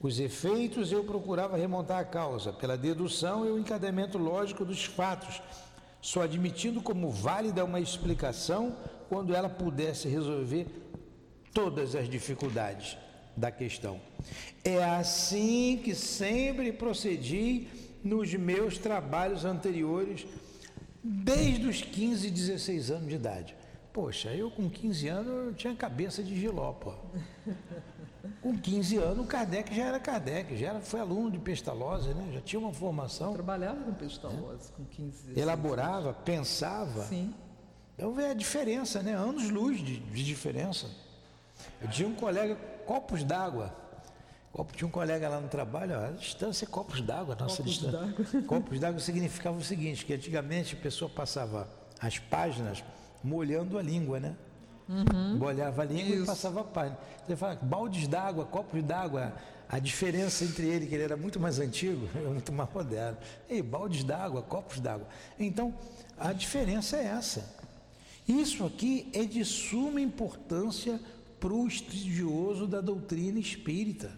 [0.00, 5.42] Os efeitos eu procurava remontar a causa, pela dedução e o encadeamento lógico dos fatos,
[6.00, 8.76] só admitindo como válida uma explicação
[9.08, 10.66] quando ela pudesse resolver
[11.54, 12.98] todas as dificuldades
[13.36, 14.00] da questão.
[14.64, 17.68] É assim que sempre procedi
[18.02, 20.26] nos meus trabalhos anteriores,
[21.02, 23.56] desde os 15, 16 anos de idade.
[23.92, 26.92] Poxa, eu com 15 anos eu tinha cabeça de giló, pô.
[28.42, 32.30] Com 15 anos o Kardec já era Kardec, já era, foi aluno de Pestalozzi, né?
[32.32, 33.28] já tinha uma formação.
[33.28, 36.22] Eu trabalhava com Pestalozzi com 15 16 Elaborava, anos.
[36.24, 37.04] pensava.
[37.04, 37.32] Sim.
[37.94, 39.14] Então vê a diferença, né?
[39.14, 40.90] Anos-luz de, de diferença.
[41.80, 42.56] Eu tinha um colega,
[42.86, 43.74] copos d'água.
[44.76, 48.42] Tinha um colega lá no trabalho, a distância é copos d'água, nossa copos distância.
[48.46, 51.68] Copos d'água significava o seguinte, que antigamente a pessoa passava
[52.00, 52.84] as páginas
[53.22, 54.36] molhando a língua, né?
[54.88, 55.38] Uhum.
[55.38, 56.22] Molhava a língua Isso.
[56.22, 56.98] e passava a página.
[57.26, 59.32] Você fala, baldes d'água, copos d'água,
[59.68, 63.18] a diferença entre ele, que ele era muito mais antigo, é muito mais moderno.
[63.48, 65.08] E baldes d'água, copos d'água.
[65.38, 65.74] Então,
[66.18, 67.64] a diferença é essa.
[68.28, 71.00] Isso aqui é de suma importância
[71.44, 74.10] para o estudioso da doutrina espírita.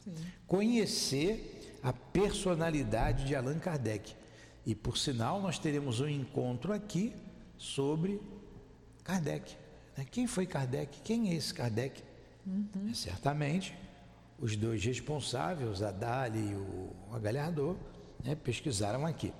[0.00, 0.12] Sim.
[0.48, 4.16] Conhecer a personalidade de Allan Kardec.
[4.66, 7.12] E por sinal, nós teremos um encontro aqui
[7.56, 8.20] sobre
[9.04, 9.54] Kardec.
[9.96, 10.04] Né?
[10.10, 11.02] Quem foi Kardec?
[11.04, 12.02] Quem é esse Kardec?
[12.44, 12.66] Uhum.
[12.90, 13.72] É, certamente
[14.36, 17.76] os dois responsáveis, a Dali e o Agalhardor,
[18.24, 19.32] né, pesquisaram aqui.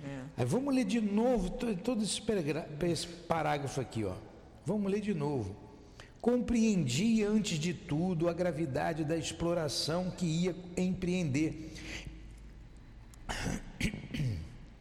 [0.00, 0.22] É.
[0.36, 4.14] Aí vamos ler de novo todo, esse parágrafo aqui, ó.
[4.64, 5.61] Vamos ler de novo.
[6.22, 11.74] Compreendi antes de tudo a gravidade da exploração que ia empreender.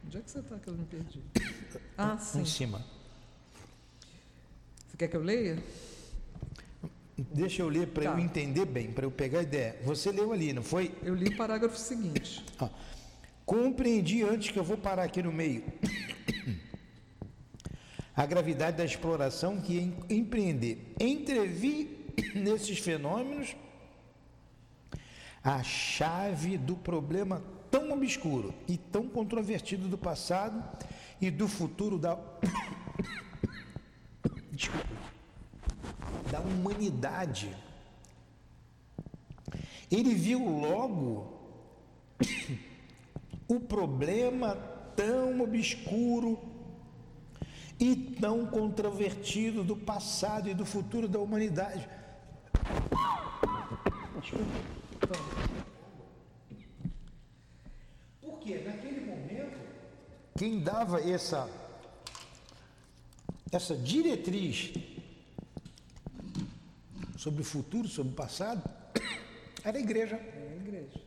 [0.06, 1.20] Onde é que você está que eu me perdi?
[1.98, 2.42] Ah, sim.
[2.42, 2.86] Em cima.
[4.88, 5.58] Você quer que eu leia?
[7.18, 8.12] Deixa eu ler para tá.
[8.12, 9.80] eu entender bem, para eu pegar a ideia.
[9.84, 10.94] Você leu ali, não foi?
[11.02, 12.46] Eu li o parágrafo seguinte.
[12.60, 12.70] Ah,
[13.48, 15.64] compreendi antes que eu vou parar aqui no meio.
[18.16, 20.94] A gravidade da exploração que empreender.
[21.00, 22.06] Entrevi
[22.36, 23.56] nesses fenômenos
[25.44, 27.42] a chave do problema
[27.72, 30.62] tão obscuro e tão controvertido do passado
[31.20, 32.16] e do futuro da
[36.30, 37.56] da humanidade.
[39.90, 41.40] Ele viu logo
[43.48, 44.56] o problema
[44.96, 46.51] tão obscuro
[47.82, 51.90] e tão controvertido do passado e do futuro da humanidade.
[58.22, 59.58] Porque naquele momento,
[60.38, 61.50] quem dava essa
[63.52, 64.74] essa diretriz
[67.18, 68.62] sobre o futuro, sobre o passado,
[69.66, 70.16] era a igreja.
[70.16, 71.02] Era a igreja.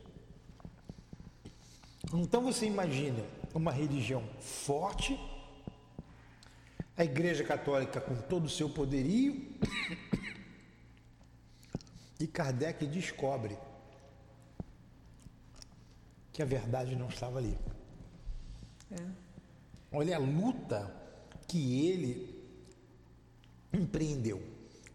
[2.13, 3.23] Então você imagina
[3.53, 5.17] uma religião forte,
[6.97, 9.53] a Igreja Católica com todo o seu poderio,
[12.19, 13.57] e Kardec descobre
[16.31, 17.57] que a verdade não estava ali.
[18.91, 19.05] É.
[19.91, 20.93] Olha a luta
[21.47, 22.33] que ele
[23.73, 24.41] empreendeu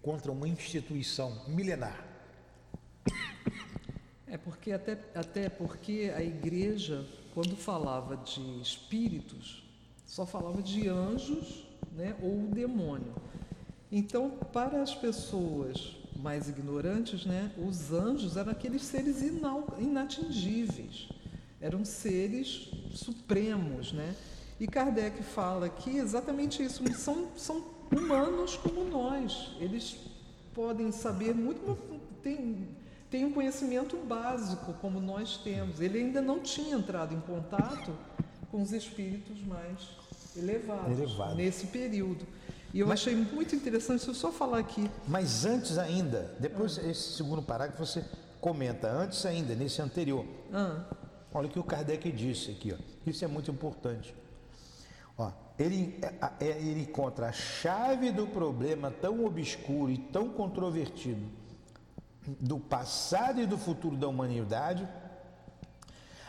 [0.03, 2.07] contra uma instituição milenar.
[4.27, 9.65] É porque até, até porque a igreja, quando falava de espíritos,
[10.07, 13.15] só falava de anjos né, ou demônio.
[13.91, 19.23] Então, para as pessoas mais ignorantes, né, os anjos eram aqueles seres
[19.79, 21.09] inatingíveis,
[21.61, 24.15] eram seres supremos, né?
[24.59, 29.97] E Kardec fala que exatamente isso, são, são humanos como nós, eles
[30.55, 31.79] podem saber muito,
[32.23, 32.69] tem,
[33.11, 35.81] tem um conhecimento básico como nós temos.
[35.81, 37.93] Ele ainda não tinha entrado em contato
[38.51, 39.81] com os espíritos mais
[40.37, 41.35] elevados Elevado.
[41.35, 42.27] nesse período.
[42.73, 44.89] E eu mas, achei muito interessante, se eu só falar aqui.
[45.09, 46.89] Mas antes ainda, depois ah.
[46.89, 48.05] esse segundo parágrafo você
[48.41, 50.25] comenta, antes ainda, nesse anterior.
[50.53, 50.85] Ah.
[51.33, 52.77] Olha o que o Kardec disse aqui, ó.
[53.07, 54.15] isso é muito importante.
[55.17, 61.41] Ó, ele, é, é, ele encontra a chave do problema tão obscuro e tão controvertido
[62.41, 64.89] do passado e do futuro da humanidade,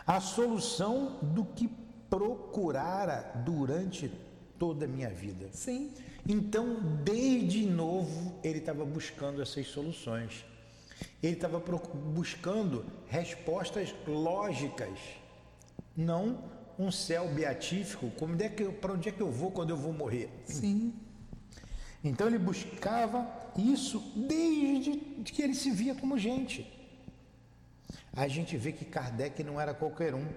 [0.05, 1.69] a solução do que
[2.11, 4.11] procurara durante
[4.59, 5.49] toda a minha vida.
[5.53, 5.91] Sim.
[6.27, 10.45] Então, desde novo, ele estava buscando essas soluções.
[11.23, 11.57] Ele estava
[12.13, 14.99] buscando respostas lógicas,
[15.97, 16.43] não
[16.77, 19.93] um céu beatífico, como é que para onde é que eu vou quando eu vou
[19.93, 20.29] morrer?
[20.45, 20.93] Sim.
[22.03, 26.71] Então ele buscava isso desde que ele se via como gente.
[28.13, 30.27] A gente vê que Kardec não era qualquer um.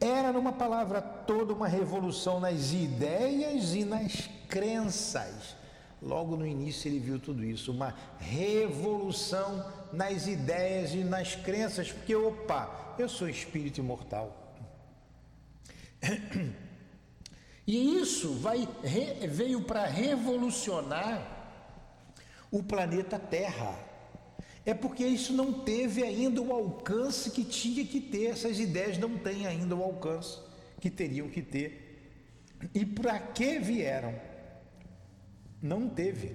[0.00, 5.54] Era, numa palavra, toda uma revolução nas ideias e nas crenças.
[6.02, 12.16] Logo no início ele viu tudo isso, uma revolução nas ideias e nas crenças, porque,
[12.16, 14.36] opa, eu sou espírito imortal.
[17.66, 18.66] E isso vai,
[19.28, 21.22] veio para revolucionar
[22.50, 23.89] o planeta Terra.
[24.64, 29.16] É porque isso não teve ainda o alcance que tinha que ter, essas ideias não
[29.18, 30.38] têm ainda o alcance
[30.80, 32.14] que teriam que ter.
[32.74, 34.14] E para que vieram?
[35.62, 36.34] Não teve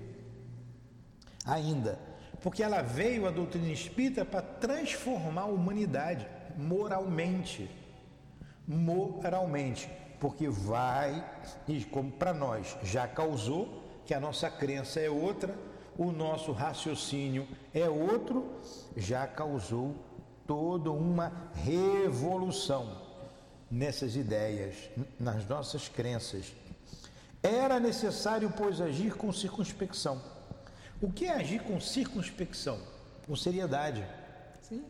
[1.45, 1.99] ainda.
[2.41, 7.69] Porque ela veio, a doutrina espírita, para transformar a humanidade moralmente
[8.67, 11.23] moralmente, porque vai,
[11.67, 15.55] e como para nós já causou, que a nossa crença é outra,
[15.97, 18.45] o nosso raciocínio é outro,
[18.95, 19.95] já causou
[20.45, 23.01] toda uma revolução
[23.69, 24.75] nessas ideias,
[25.19, 26.53] nas nossas crenças.
[27.41, 30.21] Era necessário, pois, agir com circunspecção.
[31.01, 32.79] O que é agir com circunspecção?
[33.25, 34.05] Com seriedade.
[34.61, 34.83] Sim.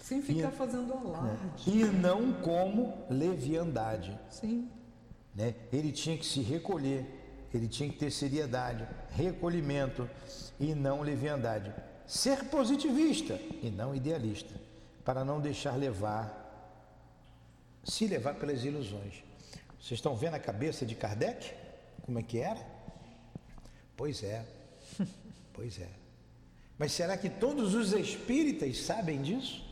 [0.00, 1.38] Sem ficar e, fazendo alarde.
[1.66, 4.18] E não como leviandade.
[4.30, 4.70] Sim.
[5.34, 5.54] Né?
[5.72, 7.06] Ele tinha que se recolher,
[7.52, 10.08] ele tinha que ter seriedade, recolhimento
[10.58, 11.72] e não leviandade.
[12.06, 14.54] Ser positivista e não idealista,
[15.04, 16.46] para não deixar levar,
[17.84, 19.22] se levar pelas ilusões.
[19.80, 21.52] Vocês estão vendo a cabeça de Kardec?
[22.02, 22.60] Como é que era?
[23.96, 24.44] Pois é,
[25.52, 25.88] pois é.
[26.78, 29.68] Mas será que todos os espíritas sabem disso?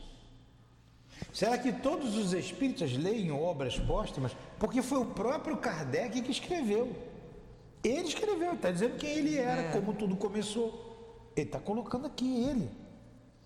[1.33, 4.35] Será que todos os espíritas leem obras póstumas?
[4.59, 6.95] Porque foi o próprio Kardec que escreveu.
[7.87, 9.71] Ele escreveu, está dizendo quem ele era, é.
[9.71, 11.31] como tudo começou.
[11.35, 12.69] Ele está colocando aqui ele.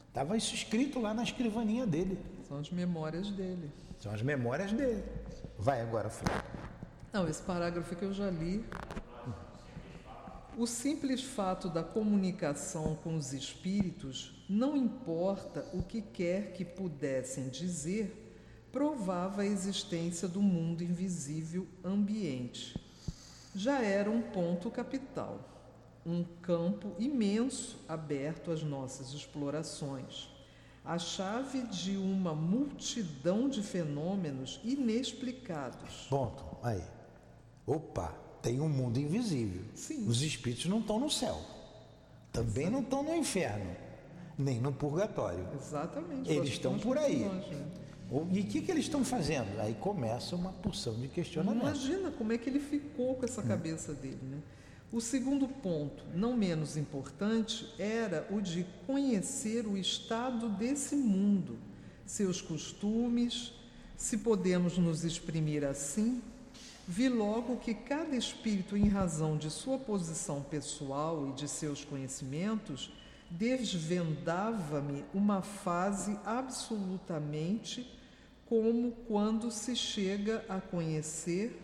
[0.07, 2.17] Estava isso escrito lá na escrivaninha dele.
[2.47, 3.71] São as memórias dele.
[3.99, 5.03] São as memórias dele.
[5.59, 6.43] Vai agora, Flávio.
[7.13, 8.65] Não, esse parágrafo que eu já li.
[10.57, 17.47] O simples fato da comunicação com os espíritos, não importa o que quer que pudessem
[17.47, 18.35] dizer,
[18.71, 22.75] provava a existência do mundo invisível ambiente.
[23.55, 25.39] Já era um ponto capital,
[26.05, 30.31] um campo imenso aberto às nossas explorações
[30.83, 36.07] a chave de uma multidão de fenômenos inexplicados.
[36.09, 36.43] Ponto.
[36.63, 36.81] Aí.
[37.65, 39.63] Opa, tem um mundo invisível.
[39.75, 40.07] Sim.
[40.07, 41.39] Os espíritos não estão no céu.
[42.31, 42.71] Também Exatamente.
[42.71, 43.75] não estão no inferno,
[44.37, 45.47] nem no purgatório.
[45.53, 46.31] Exatamente.
[46.31, 47.19] Eles estão por aí.
[47.19, 47.67] Né?
[48.11, 49.57] E o que, que eles estão fazendo?
[49.61, 51.61] Aí começa uma porção de questionamento.
[51.61, 53.47] Imagina como é que ele ficou com essa hum.
[53.47, 54.39] cabeça dele, né?
[54.91, 61.57] O segundo ponto, não menos importante, era o de conhecer o estado desse mundo,
[62.05, 63.53] seus costumes,
[63.95, 66.21] se podemos nos exprimir assim.
[66.85, 72.91] Vi logo que cada espírito, em razão de sua posição pessoal e de seus conhecimentos,
[73.29, 78.00] desvendava-me uma fase absolutamente
[78.51, 81.57] como quando se chega a conhecer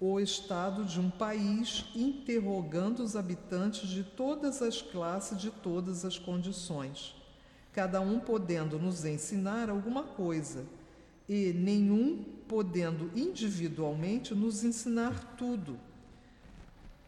[0.00, 6.18] o estado de um país, interrogando os habitantes de todas as classes, de todas as
[6.18, 7.14] condições,
[7.72, 10.64] cada um podendo nos ensinar alguma coisa
[11.28, 15.78] e nenhum podendo individualmente nos ensinar tudo.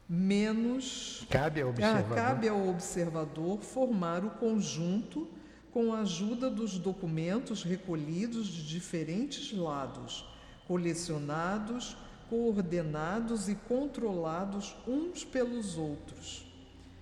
[0.09, 5.27] Menos cabe ao ah, observador, cabe ao observador formar o conjunto
[5.73, 10.25] com a ajuda dos documentos recolhidos de diferentes lados,
[10.67, 11.97] colecionados
[12.31, 16.47] coordenados e controlados uns pelos outros.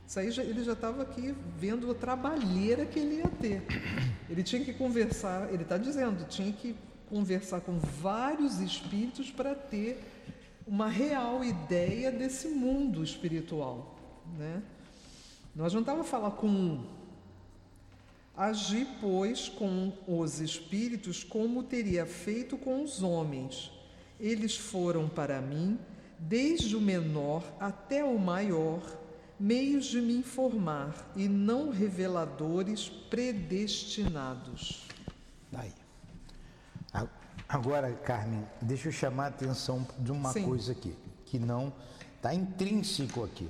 [0.06, 3.62] Isso aí já, ele já estava aqui vendo a trabalheira que ele ia ter.
[4.30, 6.74] Ele tinha que conversar, ele está dizendo, tinha que
[7.10, 10.02] conversar com vários espíritos para ter
[10.66, 13.98] uma real ideia desse mundo espiritual.
[14.38, 14.62] Né?
[15.54, 16.97] Não adiantava falar com um.
[18.38, 23.72] Agir, pois, com os espíritos como teria feito com os homens
[24.20, 25.78] eles foram para mim,
[26.18, 28.82] desde o menor até o maior,
[29.38, 34.86] meios de me informar e não reveladores predestinados.
[35.50, 35.72] Daí.
[37.48, 40.44] Agora, Carmen, deixa eu chamar a atenção de uma Sim.
[40.44, 41.72] coisa aqui, que não
[42.16, 43.48] está intrínseco aqui,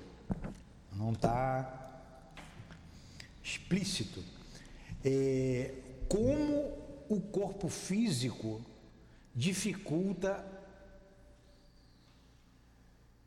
[0.92, 2.04] não está
[3.42, 4.22] explícito.
[5.04, 5.74] É,
[6.08, 6.72] como
[7.08, 8.60] o corpo físico
[9.34, 10.44] dificulta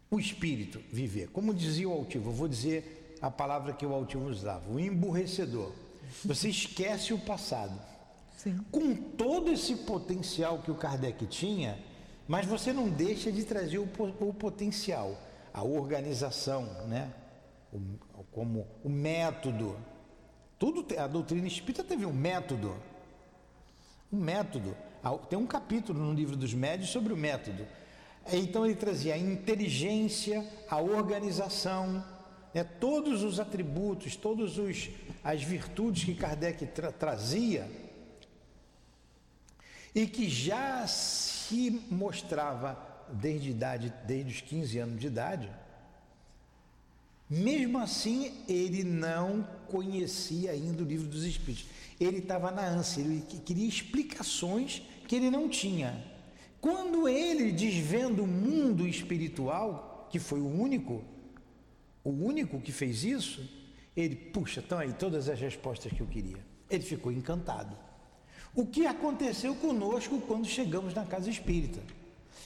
[0.09, 1.29] o espírito viver.
[1.29, 5.71] Como dizia o altivo, eu vou dizer a palavra que o altivo usava, o emburrecedor.
[6.25, 7.79] Você esquece o passado.
[8.37, 8.59] Sim.
[8.71, 11.79] Com todo esse potencial que o Kardec tinha,
[12.27, 13.87] mas você não deixa de trazer o,
[14.19, 15.17] o potencial,
[15.53, 17.13] a organização, né?
[17.71, 17.79] O,
[18.31, 19.77] como o método.
[20.61, 22.77] Tudo a doutrina espírita teve um método.
[24.13, 24.77] Um método.
[25.27, 27.65] Tem um capítulo no livro dos médios sobre o método.
[28.31, 32.05] Então ele trazia a inteligência, a organização,
[32.53, 34.51] né, todos os atributos, todas
[35.23, 37.67] as virtudes que Kardec tra trazia
[39.95, 42.77] e que já se mostrava
[43.09, 45.49] desde idade, desde os 15 anos de idade.
[47.33, 51.65] Mesmo assim, ele não conhecia ainda o livro dos Espíritos.
[51.97, 56.03] Ele estava na ânsia, ele queria explicações que ele não tinha.
[56.59, 61.05] Quando ele desvenda o mundo espiritual, que foi o único,
[62.03, 63.49] o único que fez isso,
[63.95, 66.45] ele, puxa, estão aí todas as respostas que eu queria.
[66.69, 67.77] Ele ficou encantado.
[68.53, 71.79] O que aconteceu conosco quando chegamos na casa espírita?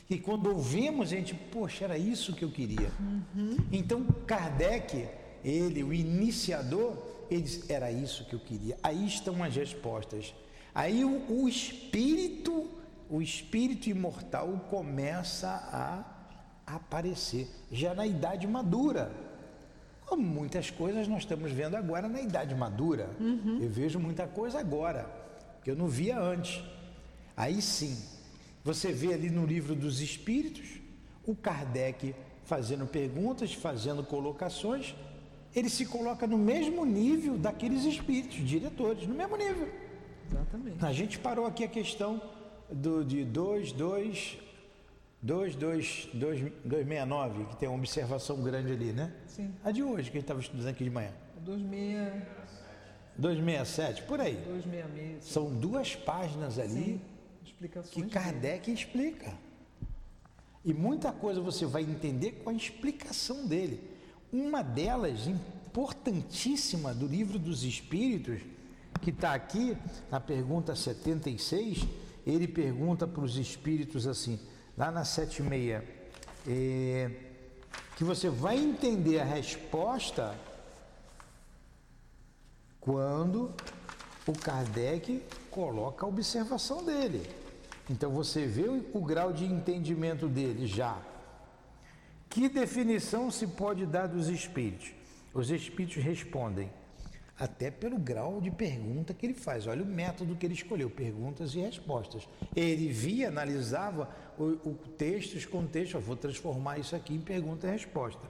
[0.09, 2.91] E quando ouvimos, a gente, poxa, era isso que eu queria.
[2.99, 3.57] Uhum.
[3.71, 5.07] Então, Kardec,
[5.43, 6.95] ele, o iniciador,
[7.29, 8.77] ele disse, era isso que eu queria.
[8.83, 10.33] Aí estão as respostas.
[10.73, 12.69] Aí o, o espírito,
[13.09, 16.15] o espírito imortal começa a
[16.75, 19.11] aparecer, já na idade madura.
[20.05, 23.09] Como muitas coisas nós estamos vendo agora na idade madura.
[23.19, 23.59] Uhum.
[23.59, 25.09] Eu vejo muita coisa agora,
[25.63, 26.63] que eu não via antes.
[27.35, 27.97] Aí sim,
[28.65, 30.81] você vê ali no livro dos Espíritos,
[31.23, 34.95] o Kardec fazendo perguntas, fazendo colocações,
[35.55, 39.69] ele se coloca no mesmo nível daqueles espíritos, diretores, no mesmo nível.
[40.27, 40.83] Exatamente.
[40.83, 42.19] A gente parou aqui a questão
[42.71, 44.37] do, de 2, 2,
[45.21, 49.13] 2, 2, 269, que tem uma observação grande ali, né?
[49.27, 49.53] Sim.
[49.63, 51.11] A de hoje, que a gente estava estudando aqui de manhã.
[51.37, 52.65] 267.
[53.15, 54.33] 267, por aí.
[54.37, 55.23] 266.
[55.23, 56.83] São duas páginas ali.
[56.83, 57.14] Sim
[57.65, 58.77] explicações que Kardec dele.
[58.77, 59.33] explica.
[60.63, 63.79] E muita coisa você vai entender com a explicação dele.
[64.31, 68.41] Uma delas, importantíssima do livro dos Espíritos,
[69.01, 69.77] que está aqui
[70.09, 71.85] na pergunta 76,
[72.25, 74.39] ele pergunta para os espíritos assim,
[74.75, 75.83] lá na 76,
[76.47, 77.11] é,
[77.95, 80.35] que você vai entender a resposta
[82.79, 83.53] quando
[84.27, 87.44] o Kardec coloca a observação dele.
[87.89, 90.97] Então você vê o, grau de entendimento dele já.
[92.29, 94.91] Que definição se pode dar dos espíritos?
[95.33, 96.71] Os espíritos respondem,
[97.37, 99.67] até pelo grau de pergunta que ele faz.
[99.67, 102.27] Olha o método que ele escolheu, perguntas e respostas.
[102.55, 107.71] Ele via, analisava o, o texto, os contextos, vou transformar isso aqui em pergunta e
[107.71, 108.21] resposta.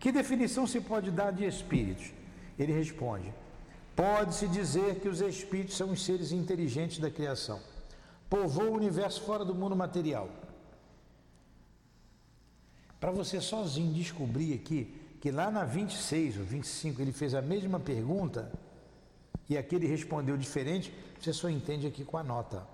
[0.00, 2.10] Que definição se pode dar de espíritos?
[2.58, 3.32] Ele responde:
[3.94, 7.60] pode-se dizer que os espíritos são os seres inteligentes da criação
[8.28, 10.28] povoa o universo fora do mundo material.
[13.00, 17.78] Para você sozinho descobrir aqui que lá na 26 ou 25 ele fez a mesma
[17.80, 18.50] pergunta
[19.48, 22.66] e aqui ele respondeu diferente, você só entende aqui com a nota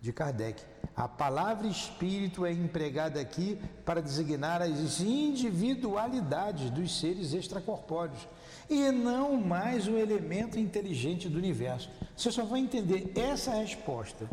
[0.00, 0.62] de Kardec.
[0.96, 8.26] A palavra espírito é empregada aqui para designar as individualidades dos seres extracorpóreos
[8.68, 11.90] e não mais o elemento inteligente do universo.
[12.16, 14.28] Você só vai entender essa resposta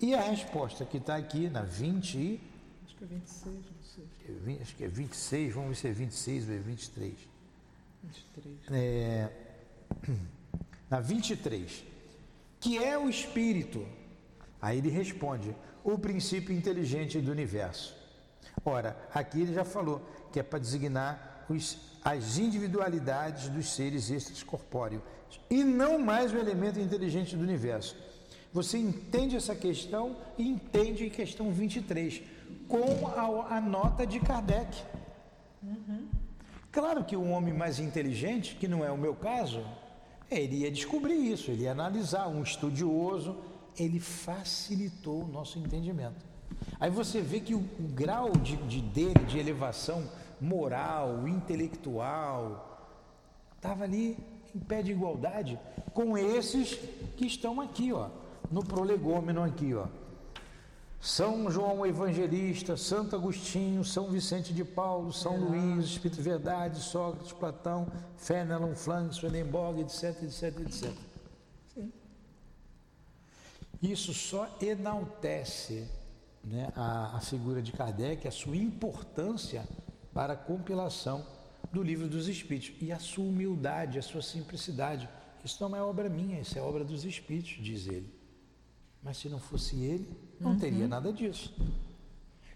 [0.00, 2.40] e a resposta que está aqui na 20
[2.84, 4.58] Acho que é 26, não sei.
[4.60, 7.14] Acho que é 26, vamos ver se é 26 ou é 23.
[8.02, 8.56] 23.
[8.70, 9.32] É,
[10.88, 11.84] na 23.
[12.60, 13.86] Que é o espírito?
[14.60, 17.94] Aí ele responde: o princípio inteligente do universo.
[18.64, 20.00] Ora, aqui ele já falou
[20.32, 25.02] que é para designar os, as individualidades dos seres extracorpóreos
[25.50, 27.96] e não mais o elemento inteligente do universo.
[28.56, 32.22] Você entende essa questão e entende a questão 23,
[32.66, 34.82] com a, a nota de Kardec.
[35.62, 36.08] Uhum.
[36.72, 39.62] Claro que um homem mais inteligente, que não é o meu caso,
[40.30, 43.36] ele ia descobrir isso, ele ia analisar, um estudioso,
[43.78, 46.24] ele facilitou o nosso entendimento.
[46.80, 52.88] Aí você vê que o, o grau de, de, dele de elevação moral, intelectual,
[53.54, 54.16] estava ali
[54.54, 55.60] em pé de igualdade
[55.92, 56.78] com esses
[57.18, 58.08] que estão aqui, ó
[58.50, 59.86] no prolegômeno aqui, ó.
[61.00, 65.38] São João Evangelista, Santo Agostinho, São Vicente de Paulo, São é.
[65.38, 67.86] Luís, Espírito Verdade, Sócrates, Platão,
[68.16, 70.92] Fenelon, Flank, Swedenborg, etc, etc, etc.
[71.72, 71.92] Sim.
[73.80, 75.86] Isso só enaltece
[76.42, 79.64] né, a, a figura de Kardec, a sua importância
[80.12, 81.24] para a compilação
[81.72, 85.08] do livro dos Espíritos e a sua humildade, a sua simplicidade.
[85.44, 88.15] Isso não é obra minha, isso é obra dos Espíritos, diz ele.
[89.06, 90.58] Mas se não fosse ele, não uhum.
[90.58, 91.54] teria nada disso.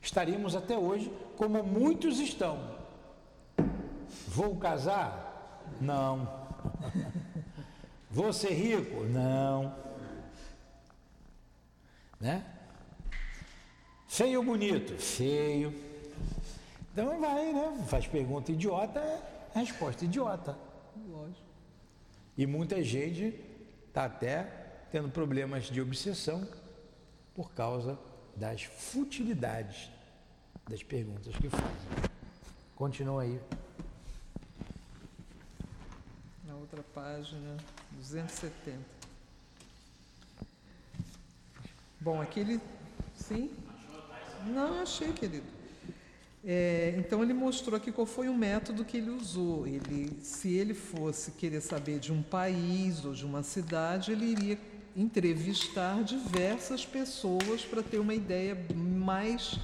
[0.03, 2.77] Estaríamos até hoje como muitos estão.
[4.27, 5.71] Vou casar?
[5.81, 6.29] Não.
[8.11, 9.05] Vou ser rico?
[9.05, 9.73] Não.
[12.21, 12.45] Né?
[14.09, 15.01] Feio ou bonito?
[15.01, 15.73] Feio.
[16.93, 17.85] Então vai, né?
[17.87, 18.99] Faz pergunta idiota,
[19.55, 20.59] é resposta idiota.
[21.09, 21.47] Lógico.
[22.37, 23.39] E muita gente
[23.87, 24.60] está até
[24.91, 26.47] tendo problemas de obsessão
[27.35, 27.99] por causa
[28.37, 29.91] das futilidades
[30.69, 32.11] das perguntas que fazem.
[32.77, 33.41] Continua aí.
[36.47, 37.57] Na outra página,
[37.99, 38.79] 270.
[42.01, 42.61] Bom, aquele.
[43.15, 43.51] Sim?
[44.47, 45.47] Não, achei, querido.
[46.43, 49.67] É, então ele mostrou aqui qual foi o método que ele usou.
[49.67, 54.59] Ele, se ele fosse querer saber de um país ou de uma cidade, ele iria
[54.97, 59.59] entrevistar diversas pessoas para ter uma ideia mais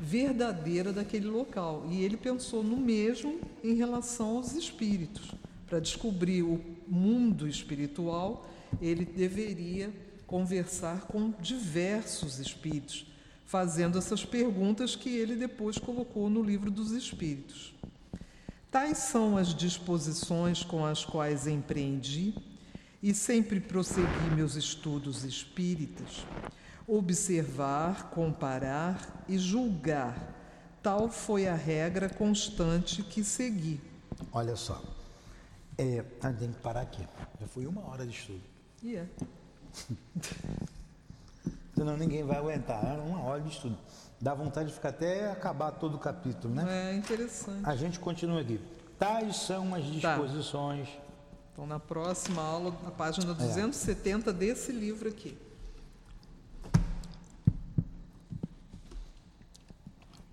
[0.00, 1.86] verdadeira daquele local.
[1.90, 5.32] E ele pensou no mesmo em relação aos espíritos.
[5.66, 8.48] Para descobrir o mundo espiritual,
[8.80, 9.92] ele deveria
[10.26, 13.10] conversar com diversos espíritos
[13.50, 17.74] fazendo essas perguntas que ele depois colocou no livro dos Espíritos.
[18.70, 22.32] Tais são as disposições com as quais empreendi
[23.02, 26.24] e sempre prossegui meus estudos espíritas.
[26.86, 30.36] Observar, comparar e julgar.
[30.82, 33.80] Tal foi a regra constante que segui.
[34.32, 34.82] Olha só,
[35.78, 36.02] é,
[36.38, 37.06] tem que parar aqui.
[37.40, 38.42] Já foi uma hora de estudo.
[38.82, 39.08] Yeah.
[41.74, 42.84] Senão ninguém vai aguentar.
[42.84, 43.78] É uma hora de estudo.
[44.20, 46.90] Dá vontade de ficar até acabar todo o capítulo, né?
[46.90, 47.62] É interessante.
[47.64, 48.60] A gente continua aqui.
[48.98, 50.16] Tais são as tá.
[50.16, 50.88] disposições.
[50.88, 51.09] Tá.
[51.52, 54.32] Então, na próxima aula, na página 270 é.
[54.32, 55.36] desse livro aqui.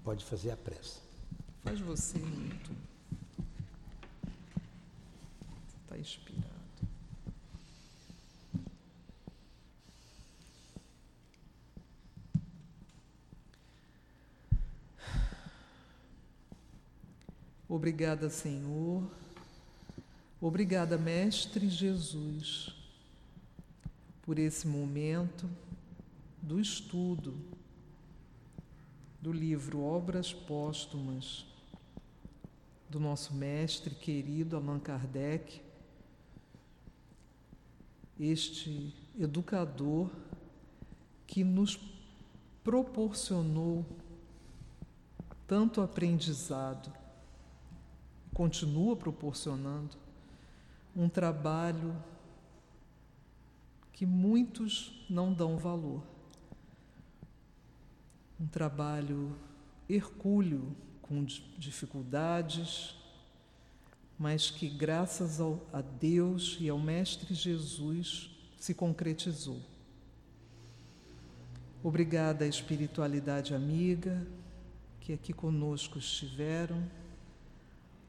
[0.04, 1.02] Pode fazer a pressa.
[1.64, 2.76] Faz você, Milton.
[5.84, 6.48] Está inspirado.
[17.68, 19.04] Obrigada, Senhor.
[20.40, 22.70] Obrigada, Mestre Jesus,
[24.22, 25.50] por esse momento
[26.40, 27.34] do estudo
[29.20, 31.44] do livro Obras Póstumas
[32.88, 35.60] do nosso mestre querido Allan Kardec,
[38.20, 40.08] este educador
[41.26, 41.80] que nos
[42.64, 43.84] proporcionou
[45.48, 46.94] tanto aprendizado
[48.36, 50.06] continua proporcionando
[50.98, 51.96] um trabalho
[53.94, 56.04] que muitos não dão valor.
[58.40, 59.36] Um trabalho
[59.88, 61.24] hercúleo, com
[61.58, 62.96] dificuldades,
[64.18, 69.62] mas que, graças ao, a Deus e ao Mestre Jesus, se concretizou.
[71.84, 74.28] Obrigada à espiritualidade amiga
[75.00, 76.84] que aqui conosco estiveram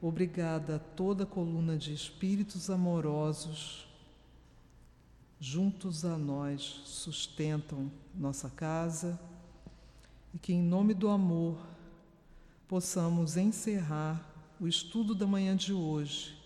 [0.00, 3.88] Obrigada a toda a coluna de espíritos amorosos
[5.40, 9.18] juntos a nós sustentam nossa casa
[10.34, 11.58] e que, em nome do amor,
[12.66, 14.24] possamos encerrar
[14.60, 16.36] o estudo da manhã de hoje,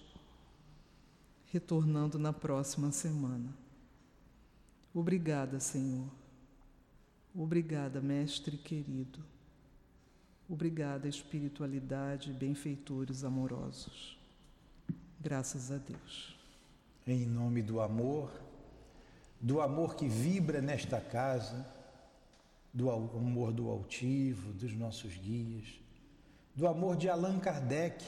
[1.51, 3.53] retornando na próxima semana.
[4.95, 6.07] Obrigada, Senhor.
[7.35, 9.32] Obrigada, Mestre querido.
[10.49, 14.19] Obrigada, espiritualidade, benfeitores amorosos.
[15.21, 16.37] Graças a Deus.
[17.07, 18.31] Em nome do amor,
[19.41, 21.67] do amor que vibra nesta casa,
[22.73, 25.81] do amor do altivo, dos nossos guias,
[26.55, 28.05] do amor de Allan Kardec,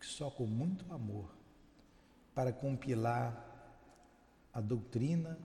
[0.00, 1.30] que só com muito amor,
[2.34, 3.44] para compilar
[4.52, 5.38] a doutrina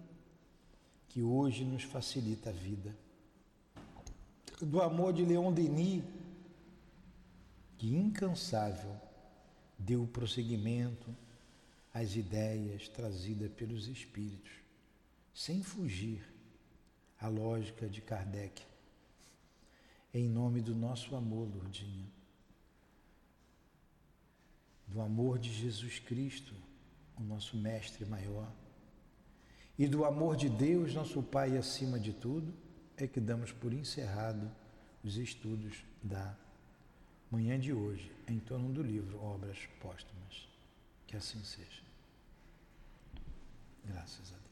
[1.08, 3.03] que hoje nos facilita a vida
[4.62, 6.04] do amor de Leon Denis,
[7.78, 8.96] que incansável
[9.78, 11.16] deu prosseguimento
[11.94, 14.52] às ideias trazidas pelos espíritos,
[15.34, 16.24] sem fugir
[17.20, 18.64] à lógica de Kardec.
[20.14, 22.08] Em nome do nosso amor, Lourdinha,
[24.88, 26.54] do amor de Jesus Cristo,
[27.18, 28.52] o nosso mestre maior,
[29.78, 32.54] e do amor de Deus, nosso Pai acima de tudo,
[32.98, 34.50] é que damos por encerrado
[35.04, 36.36] os estudos da
[37.30, 40.48] manhã de hoje em torno do livro Obras Póstumas.
[41.08, 41.82] Que assim seja.
[43.86, 44.43] Graças a Deus.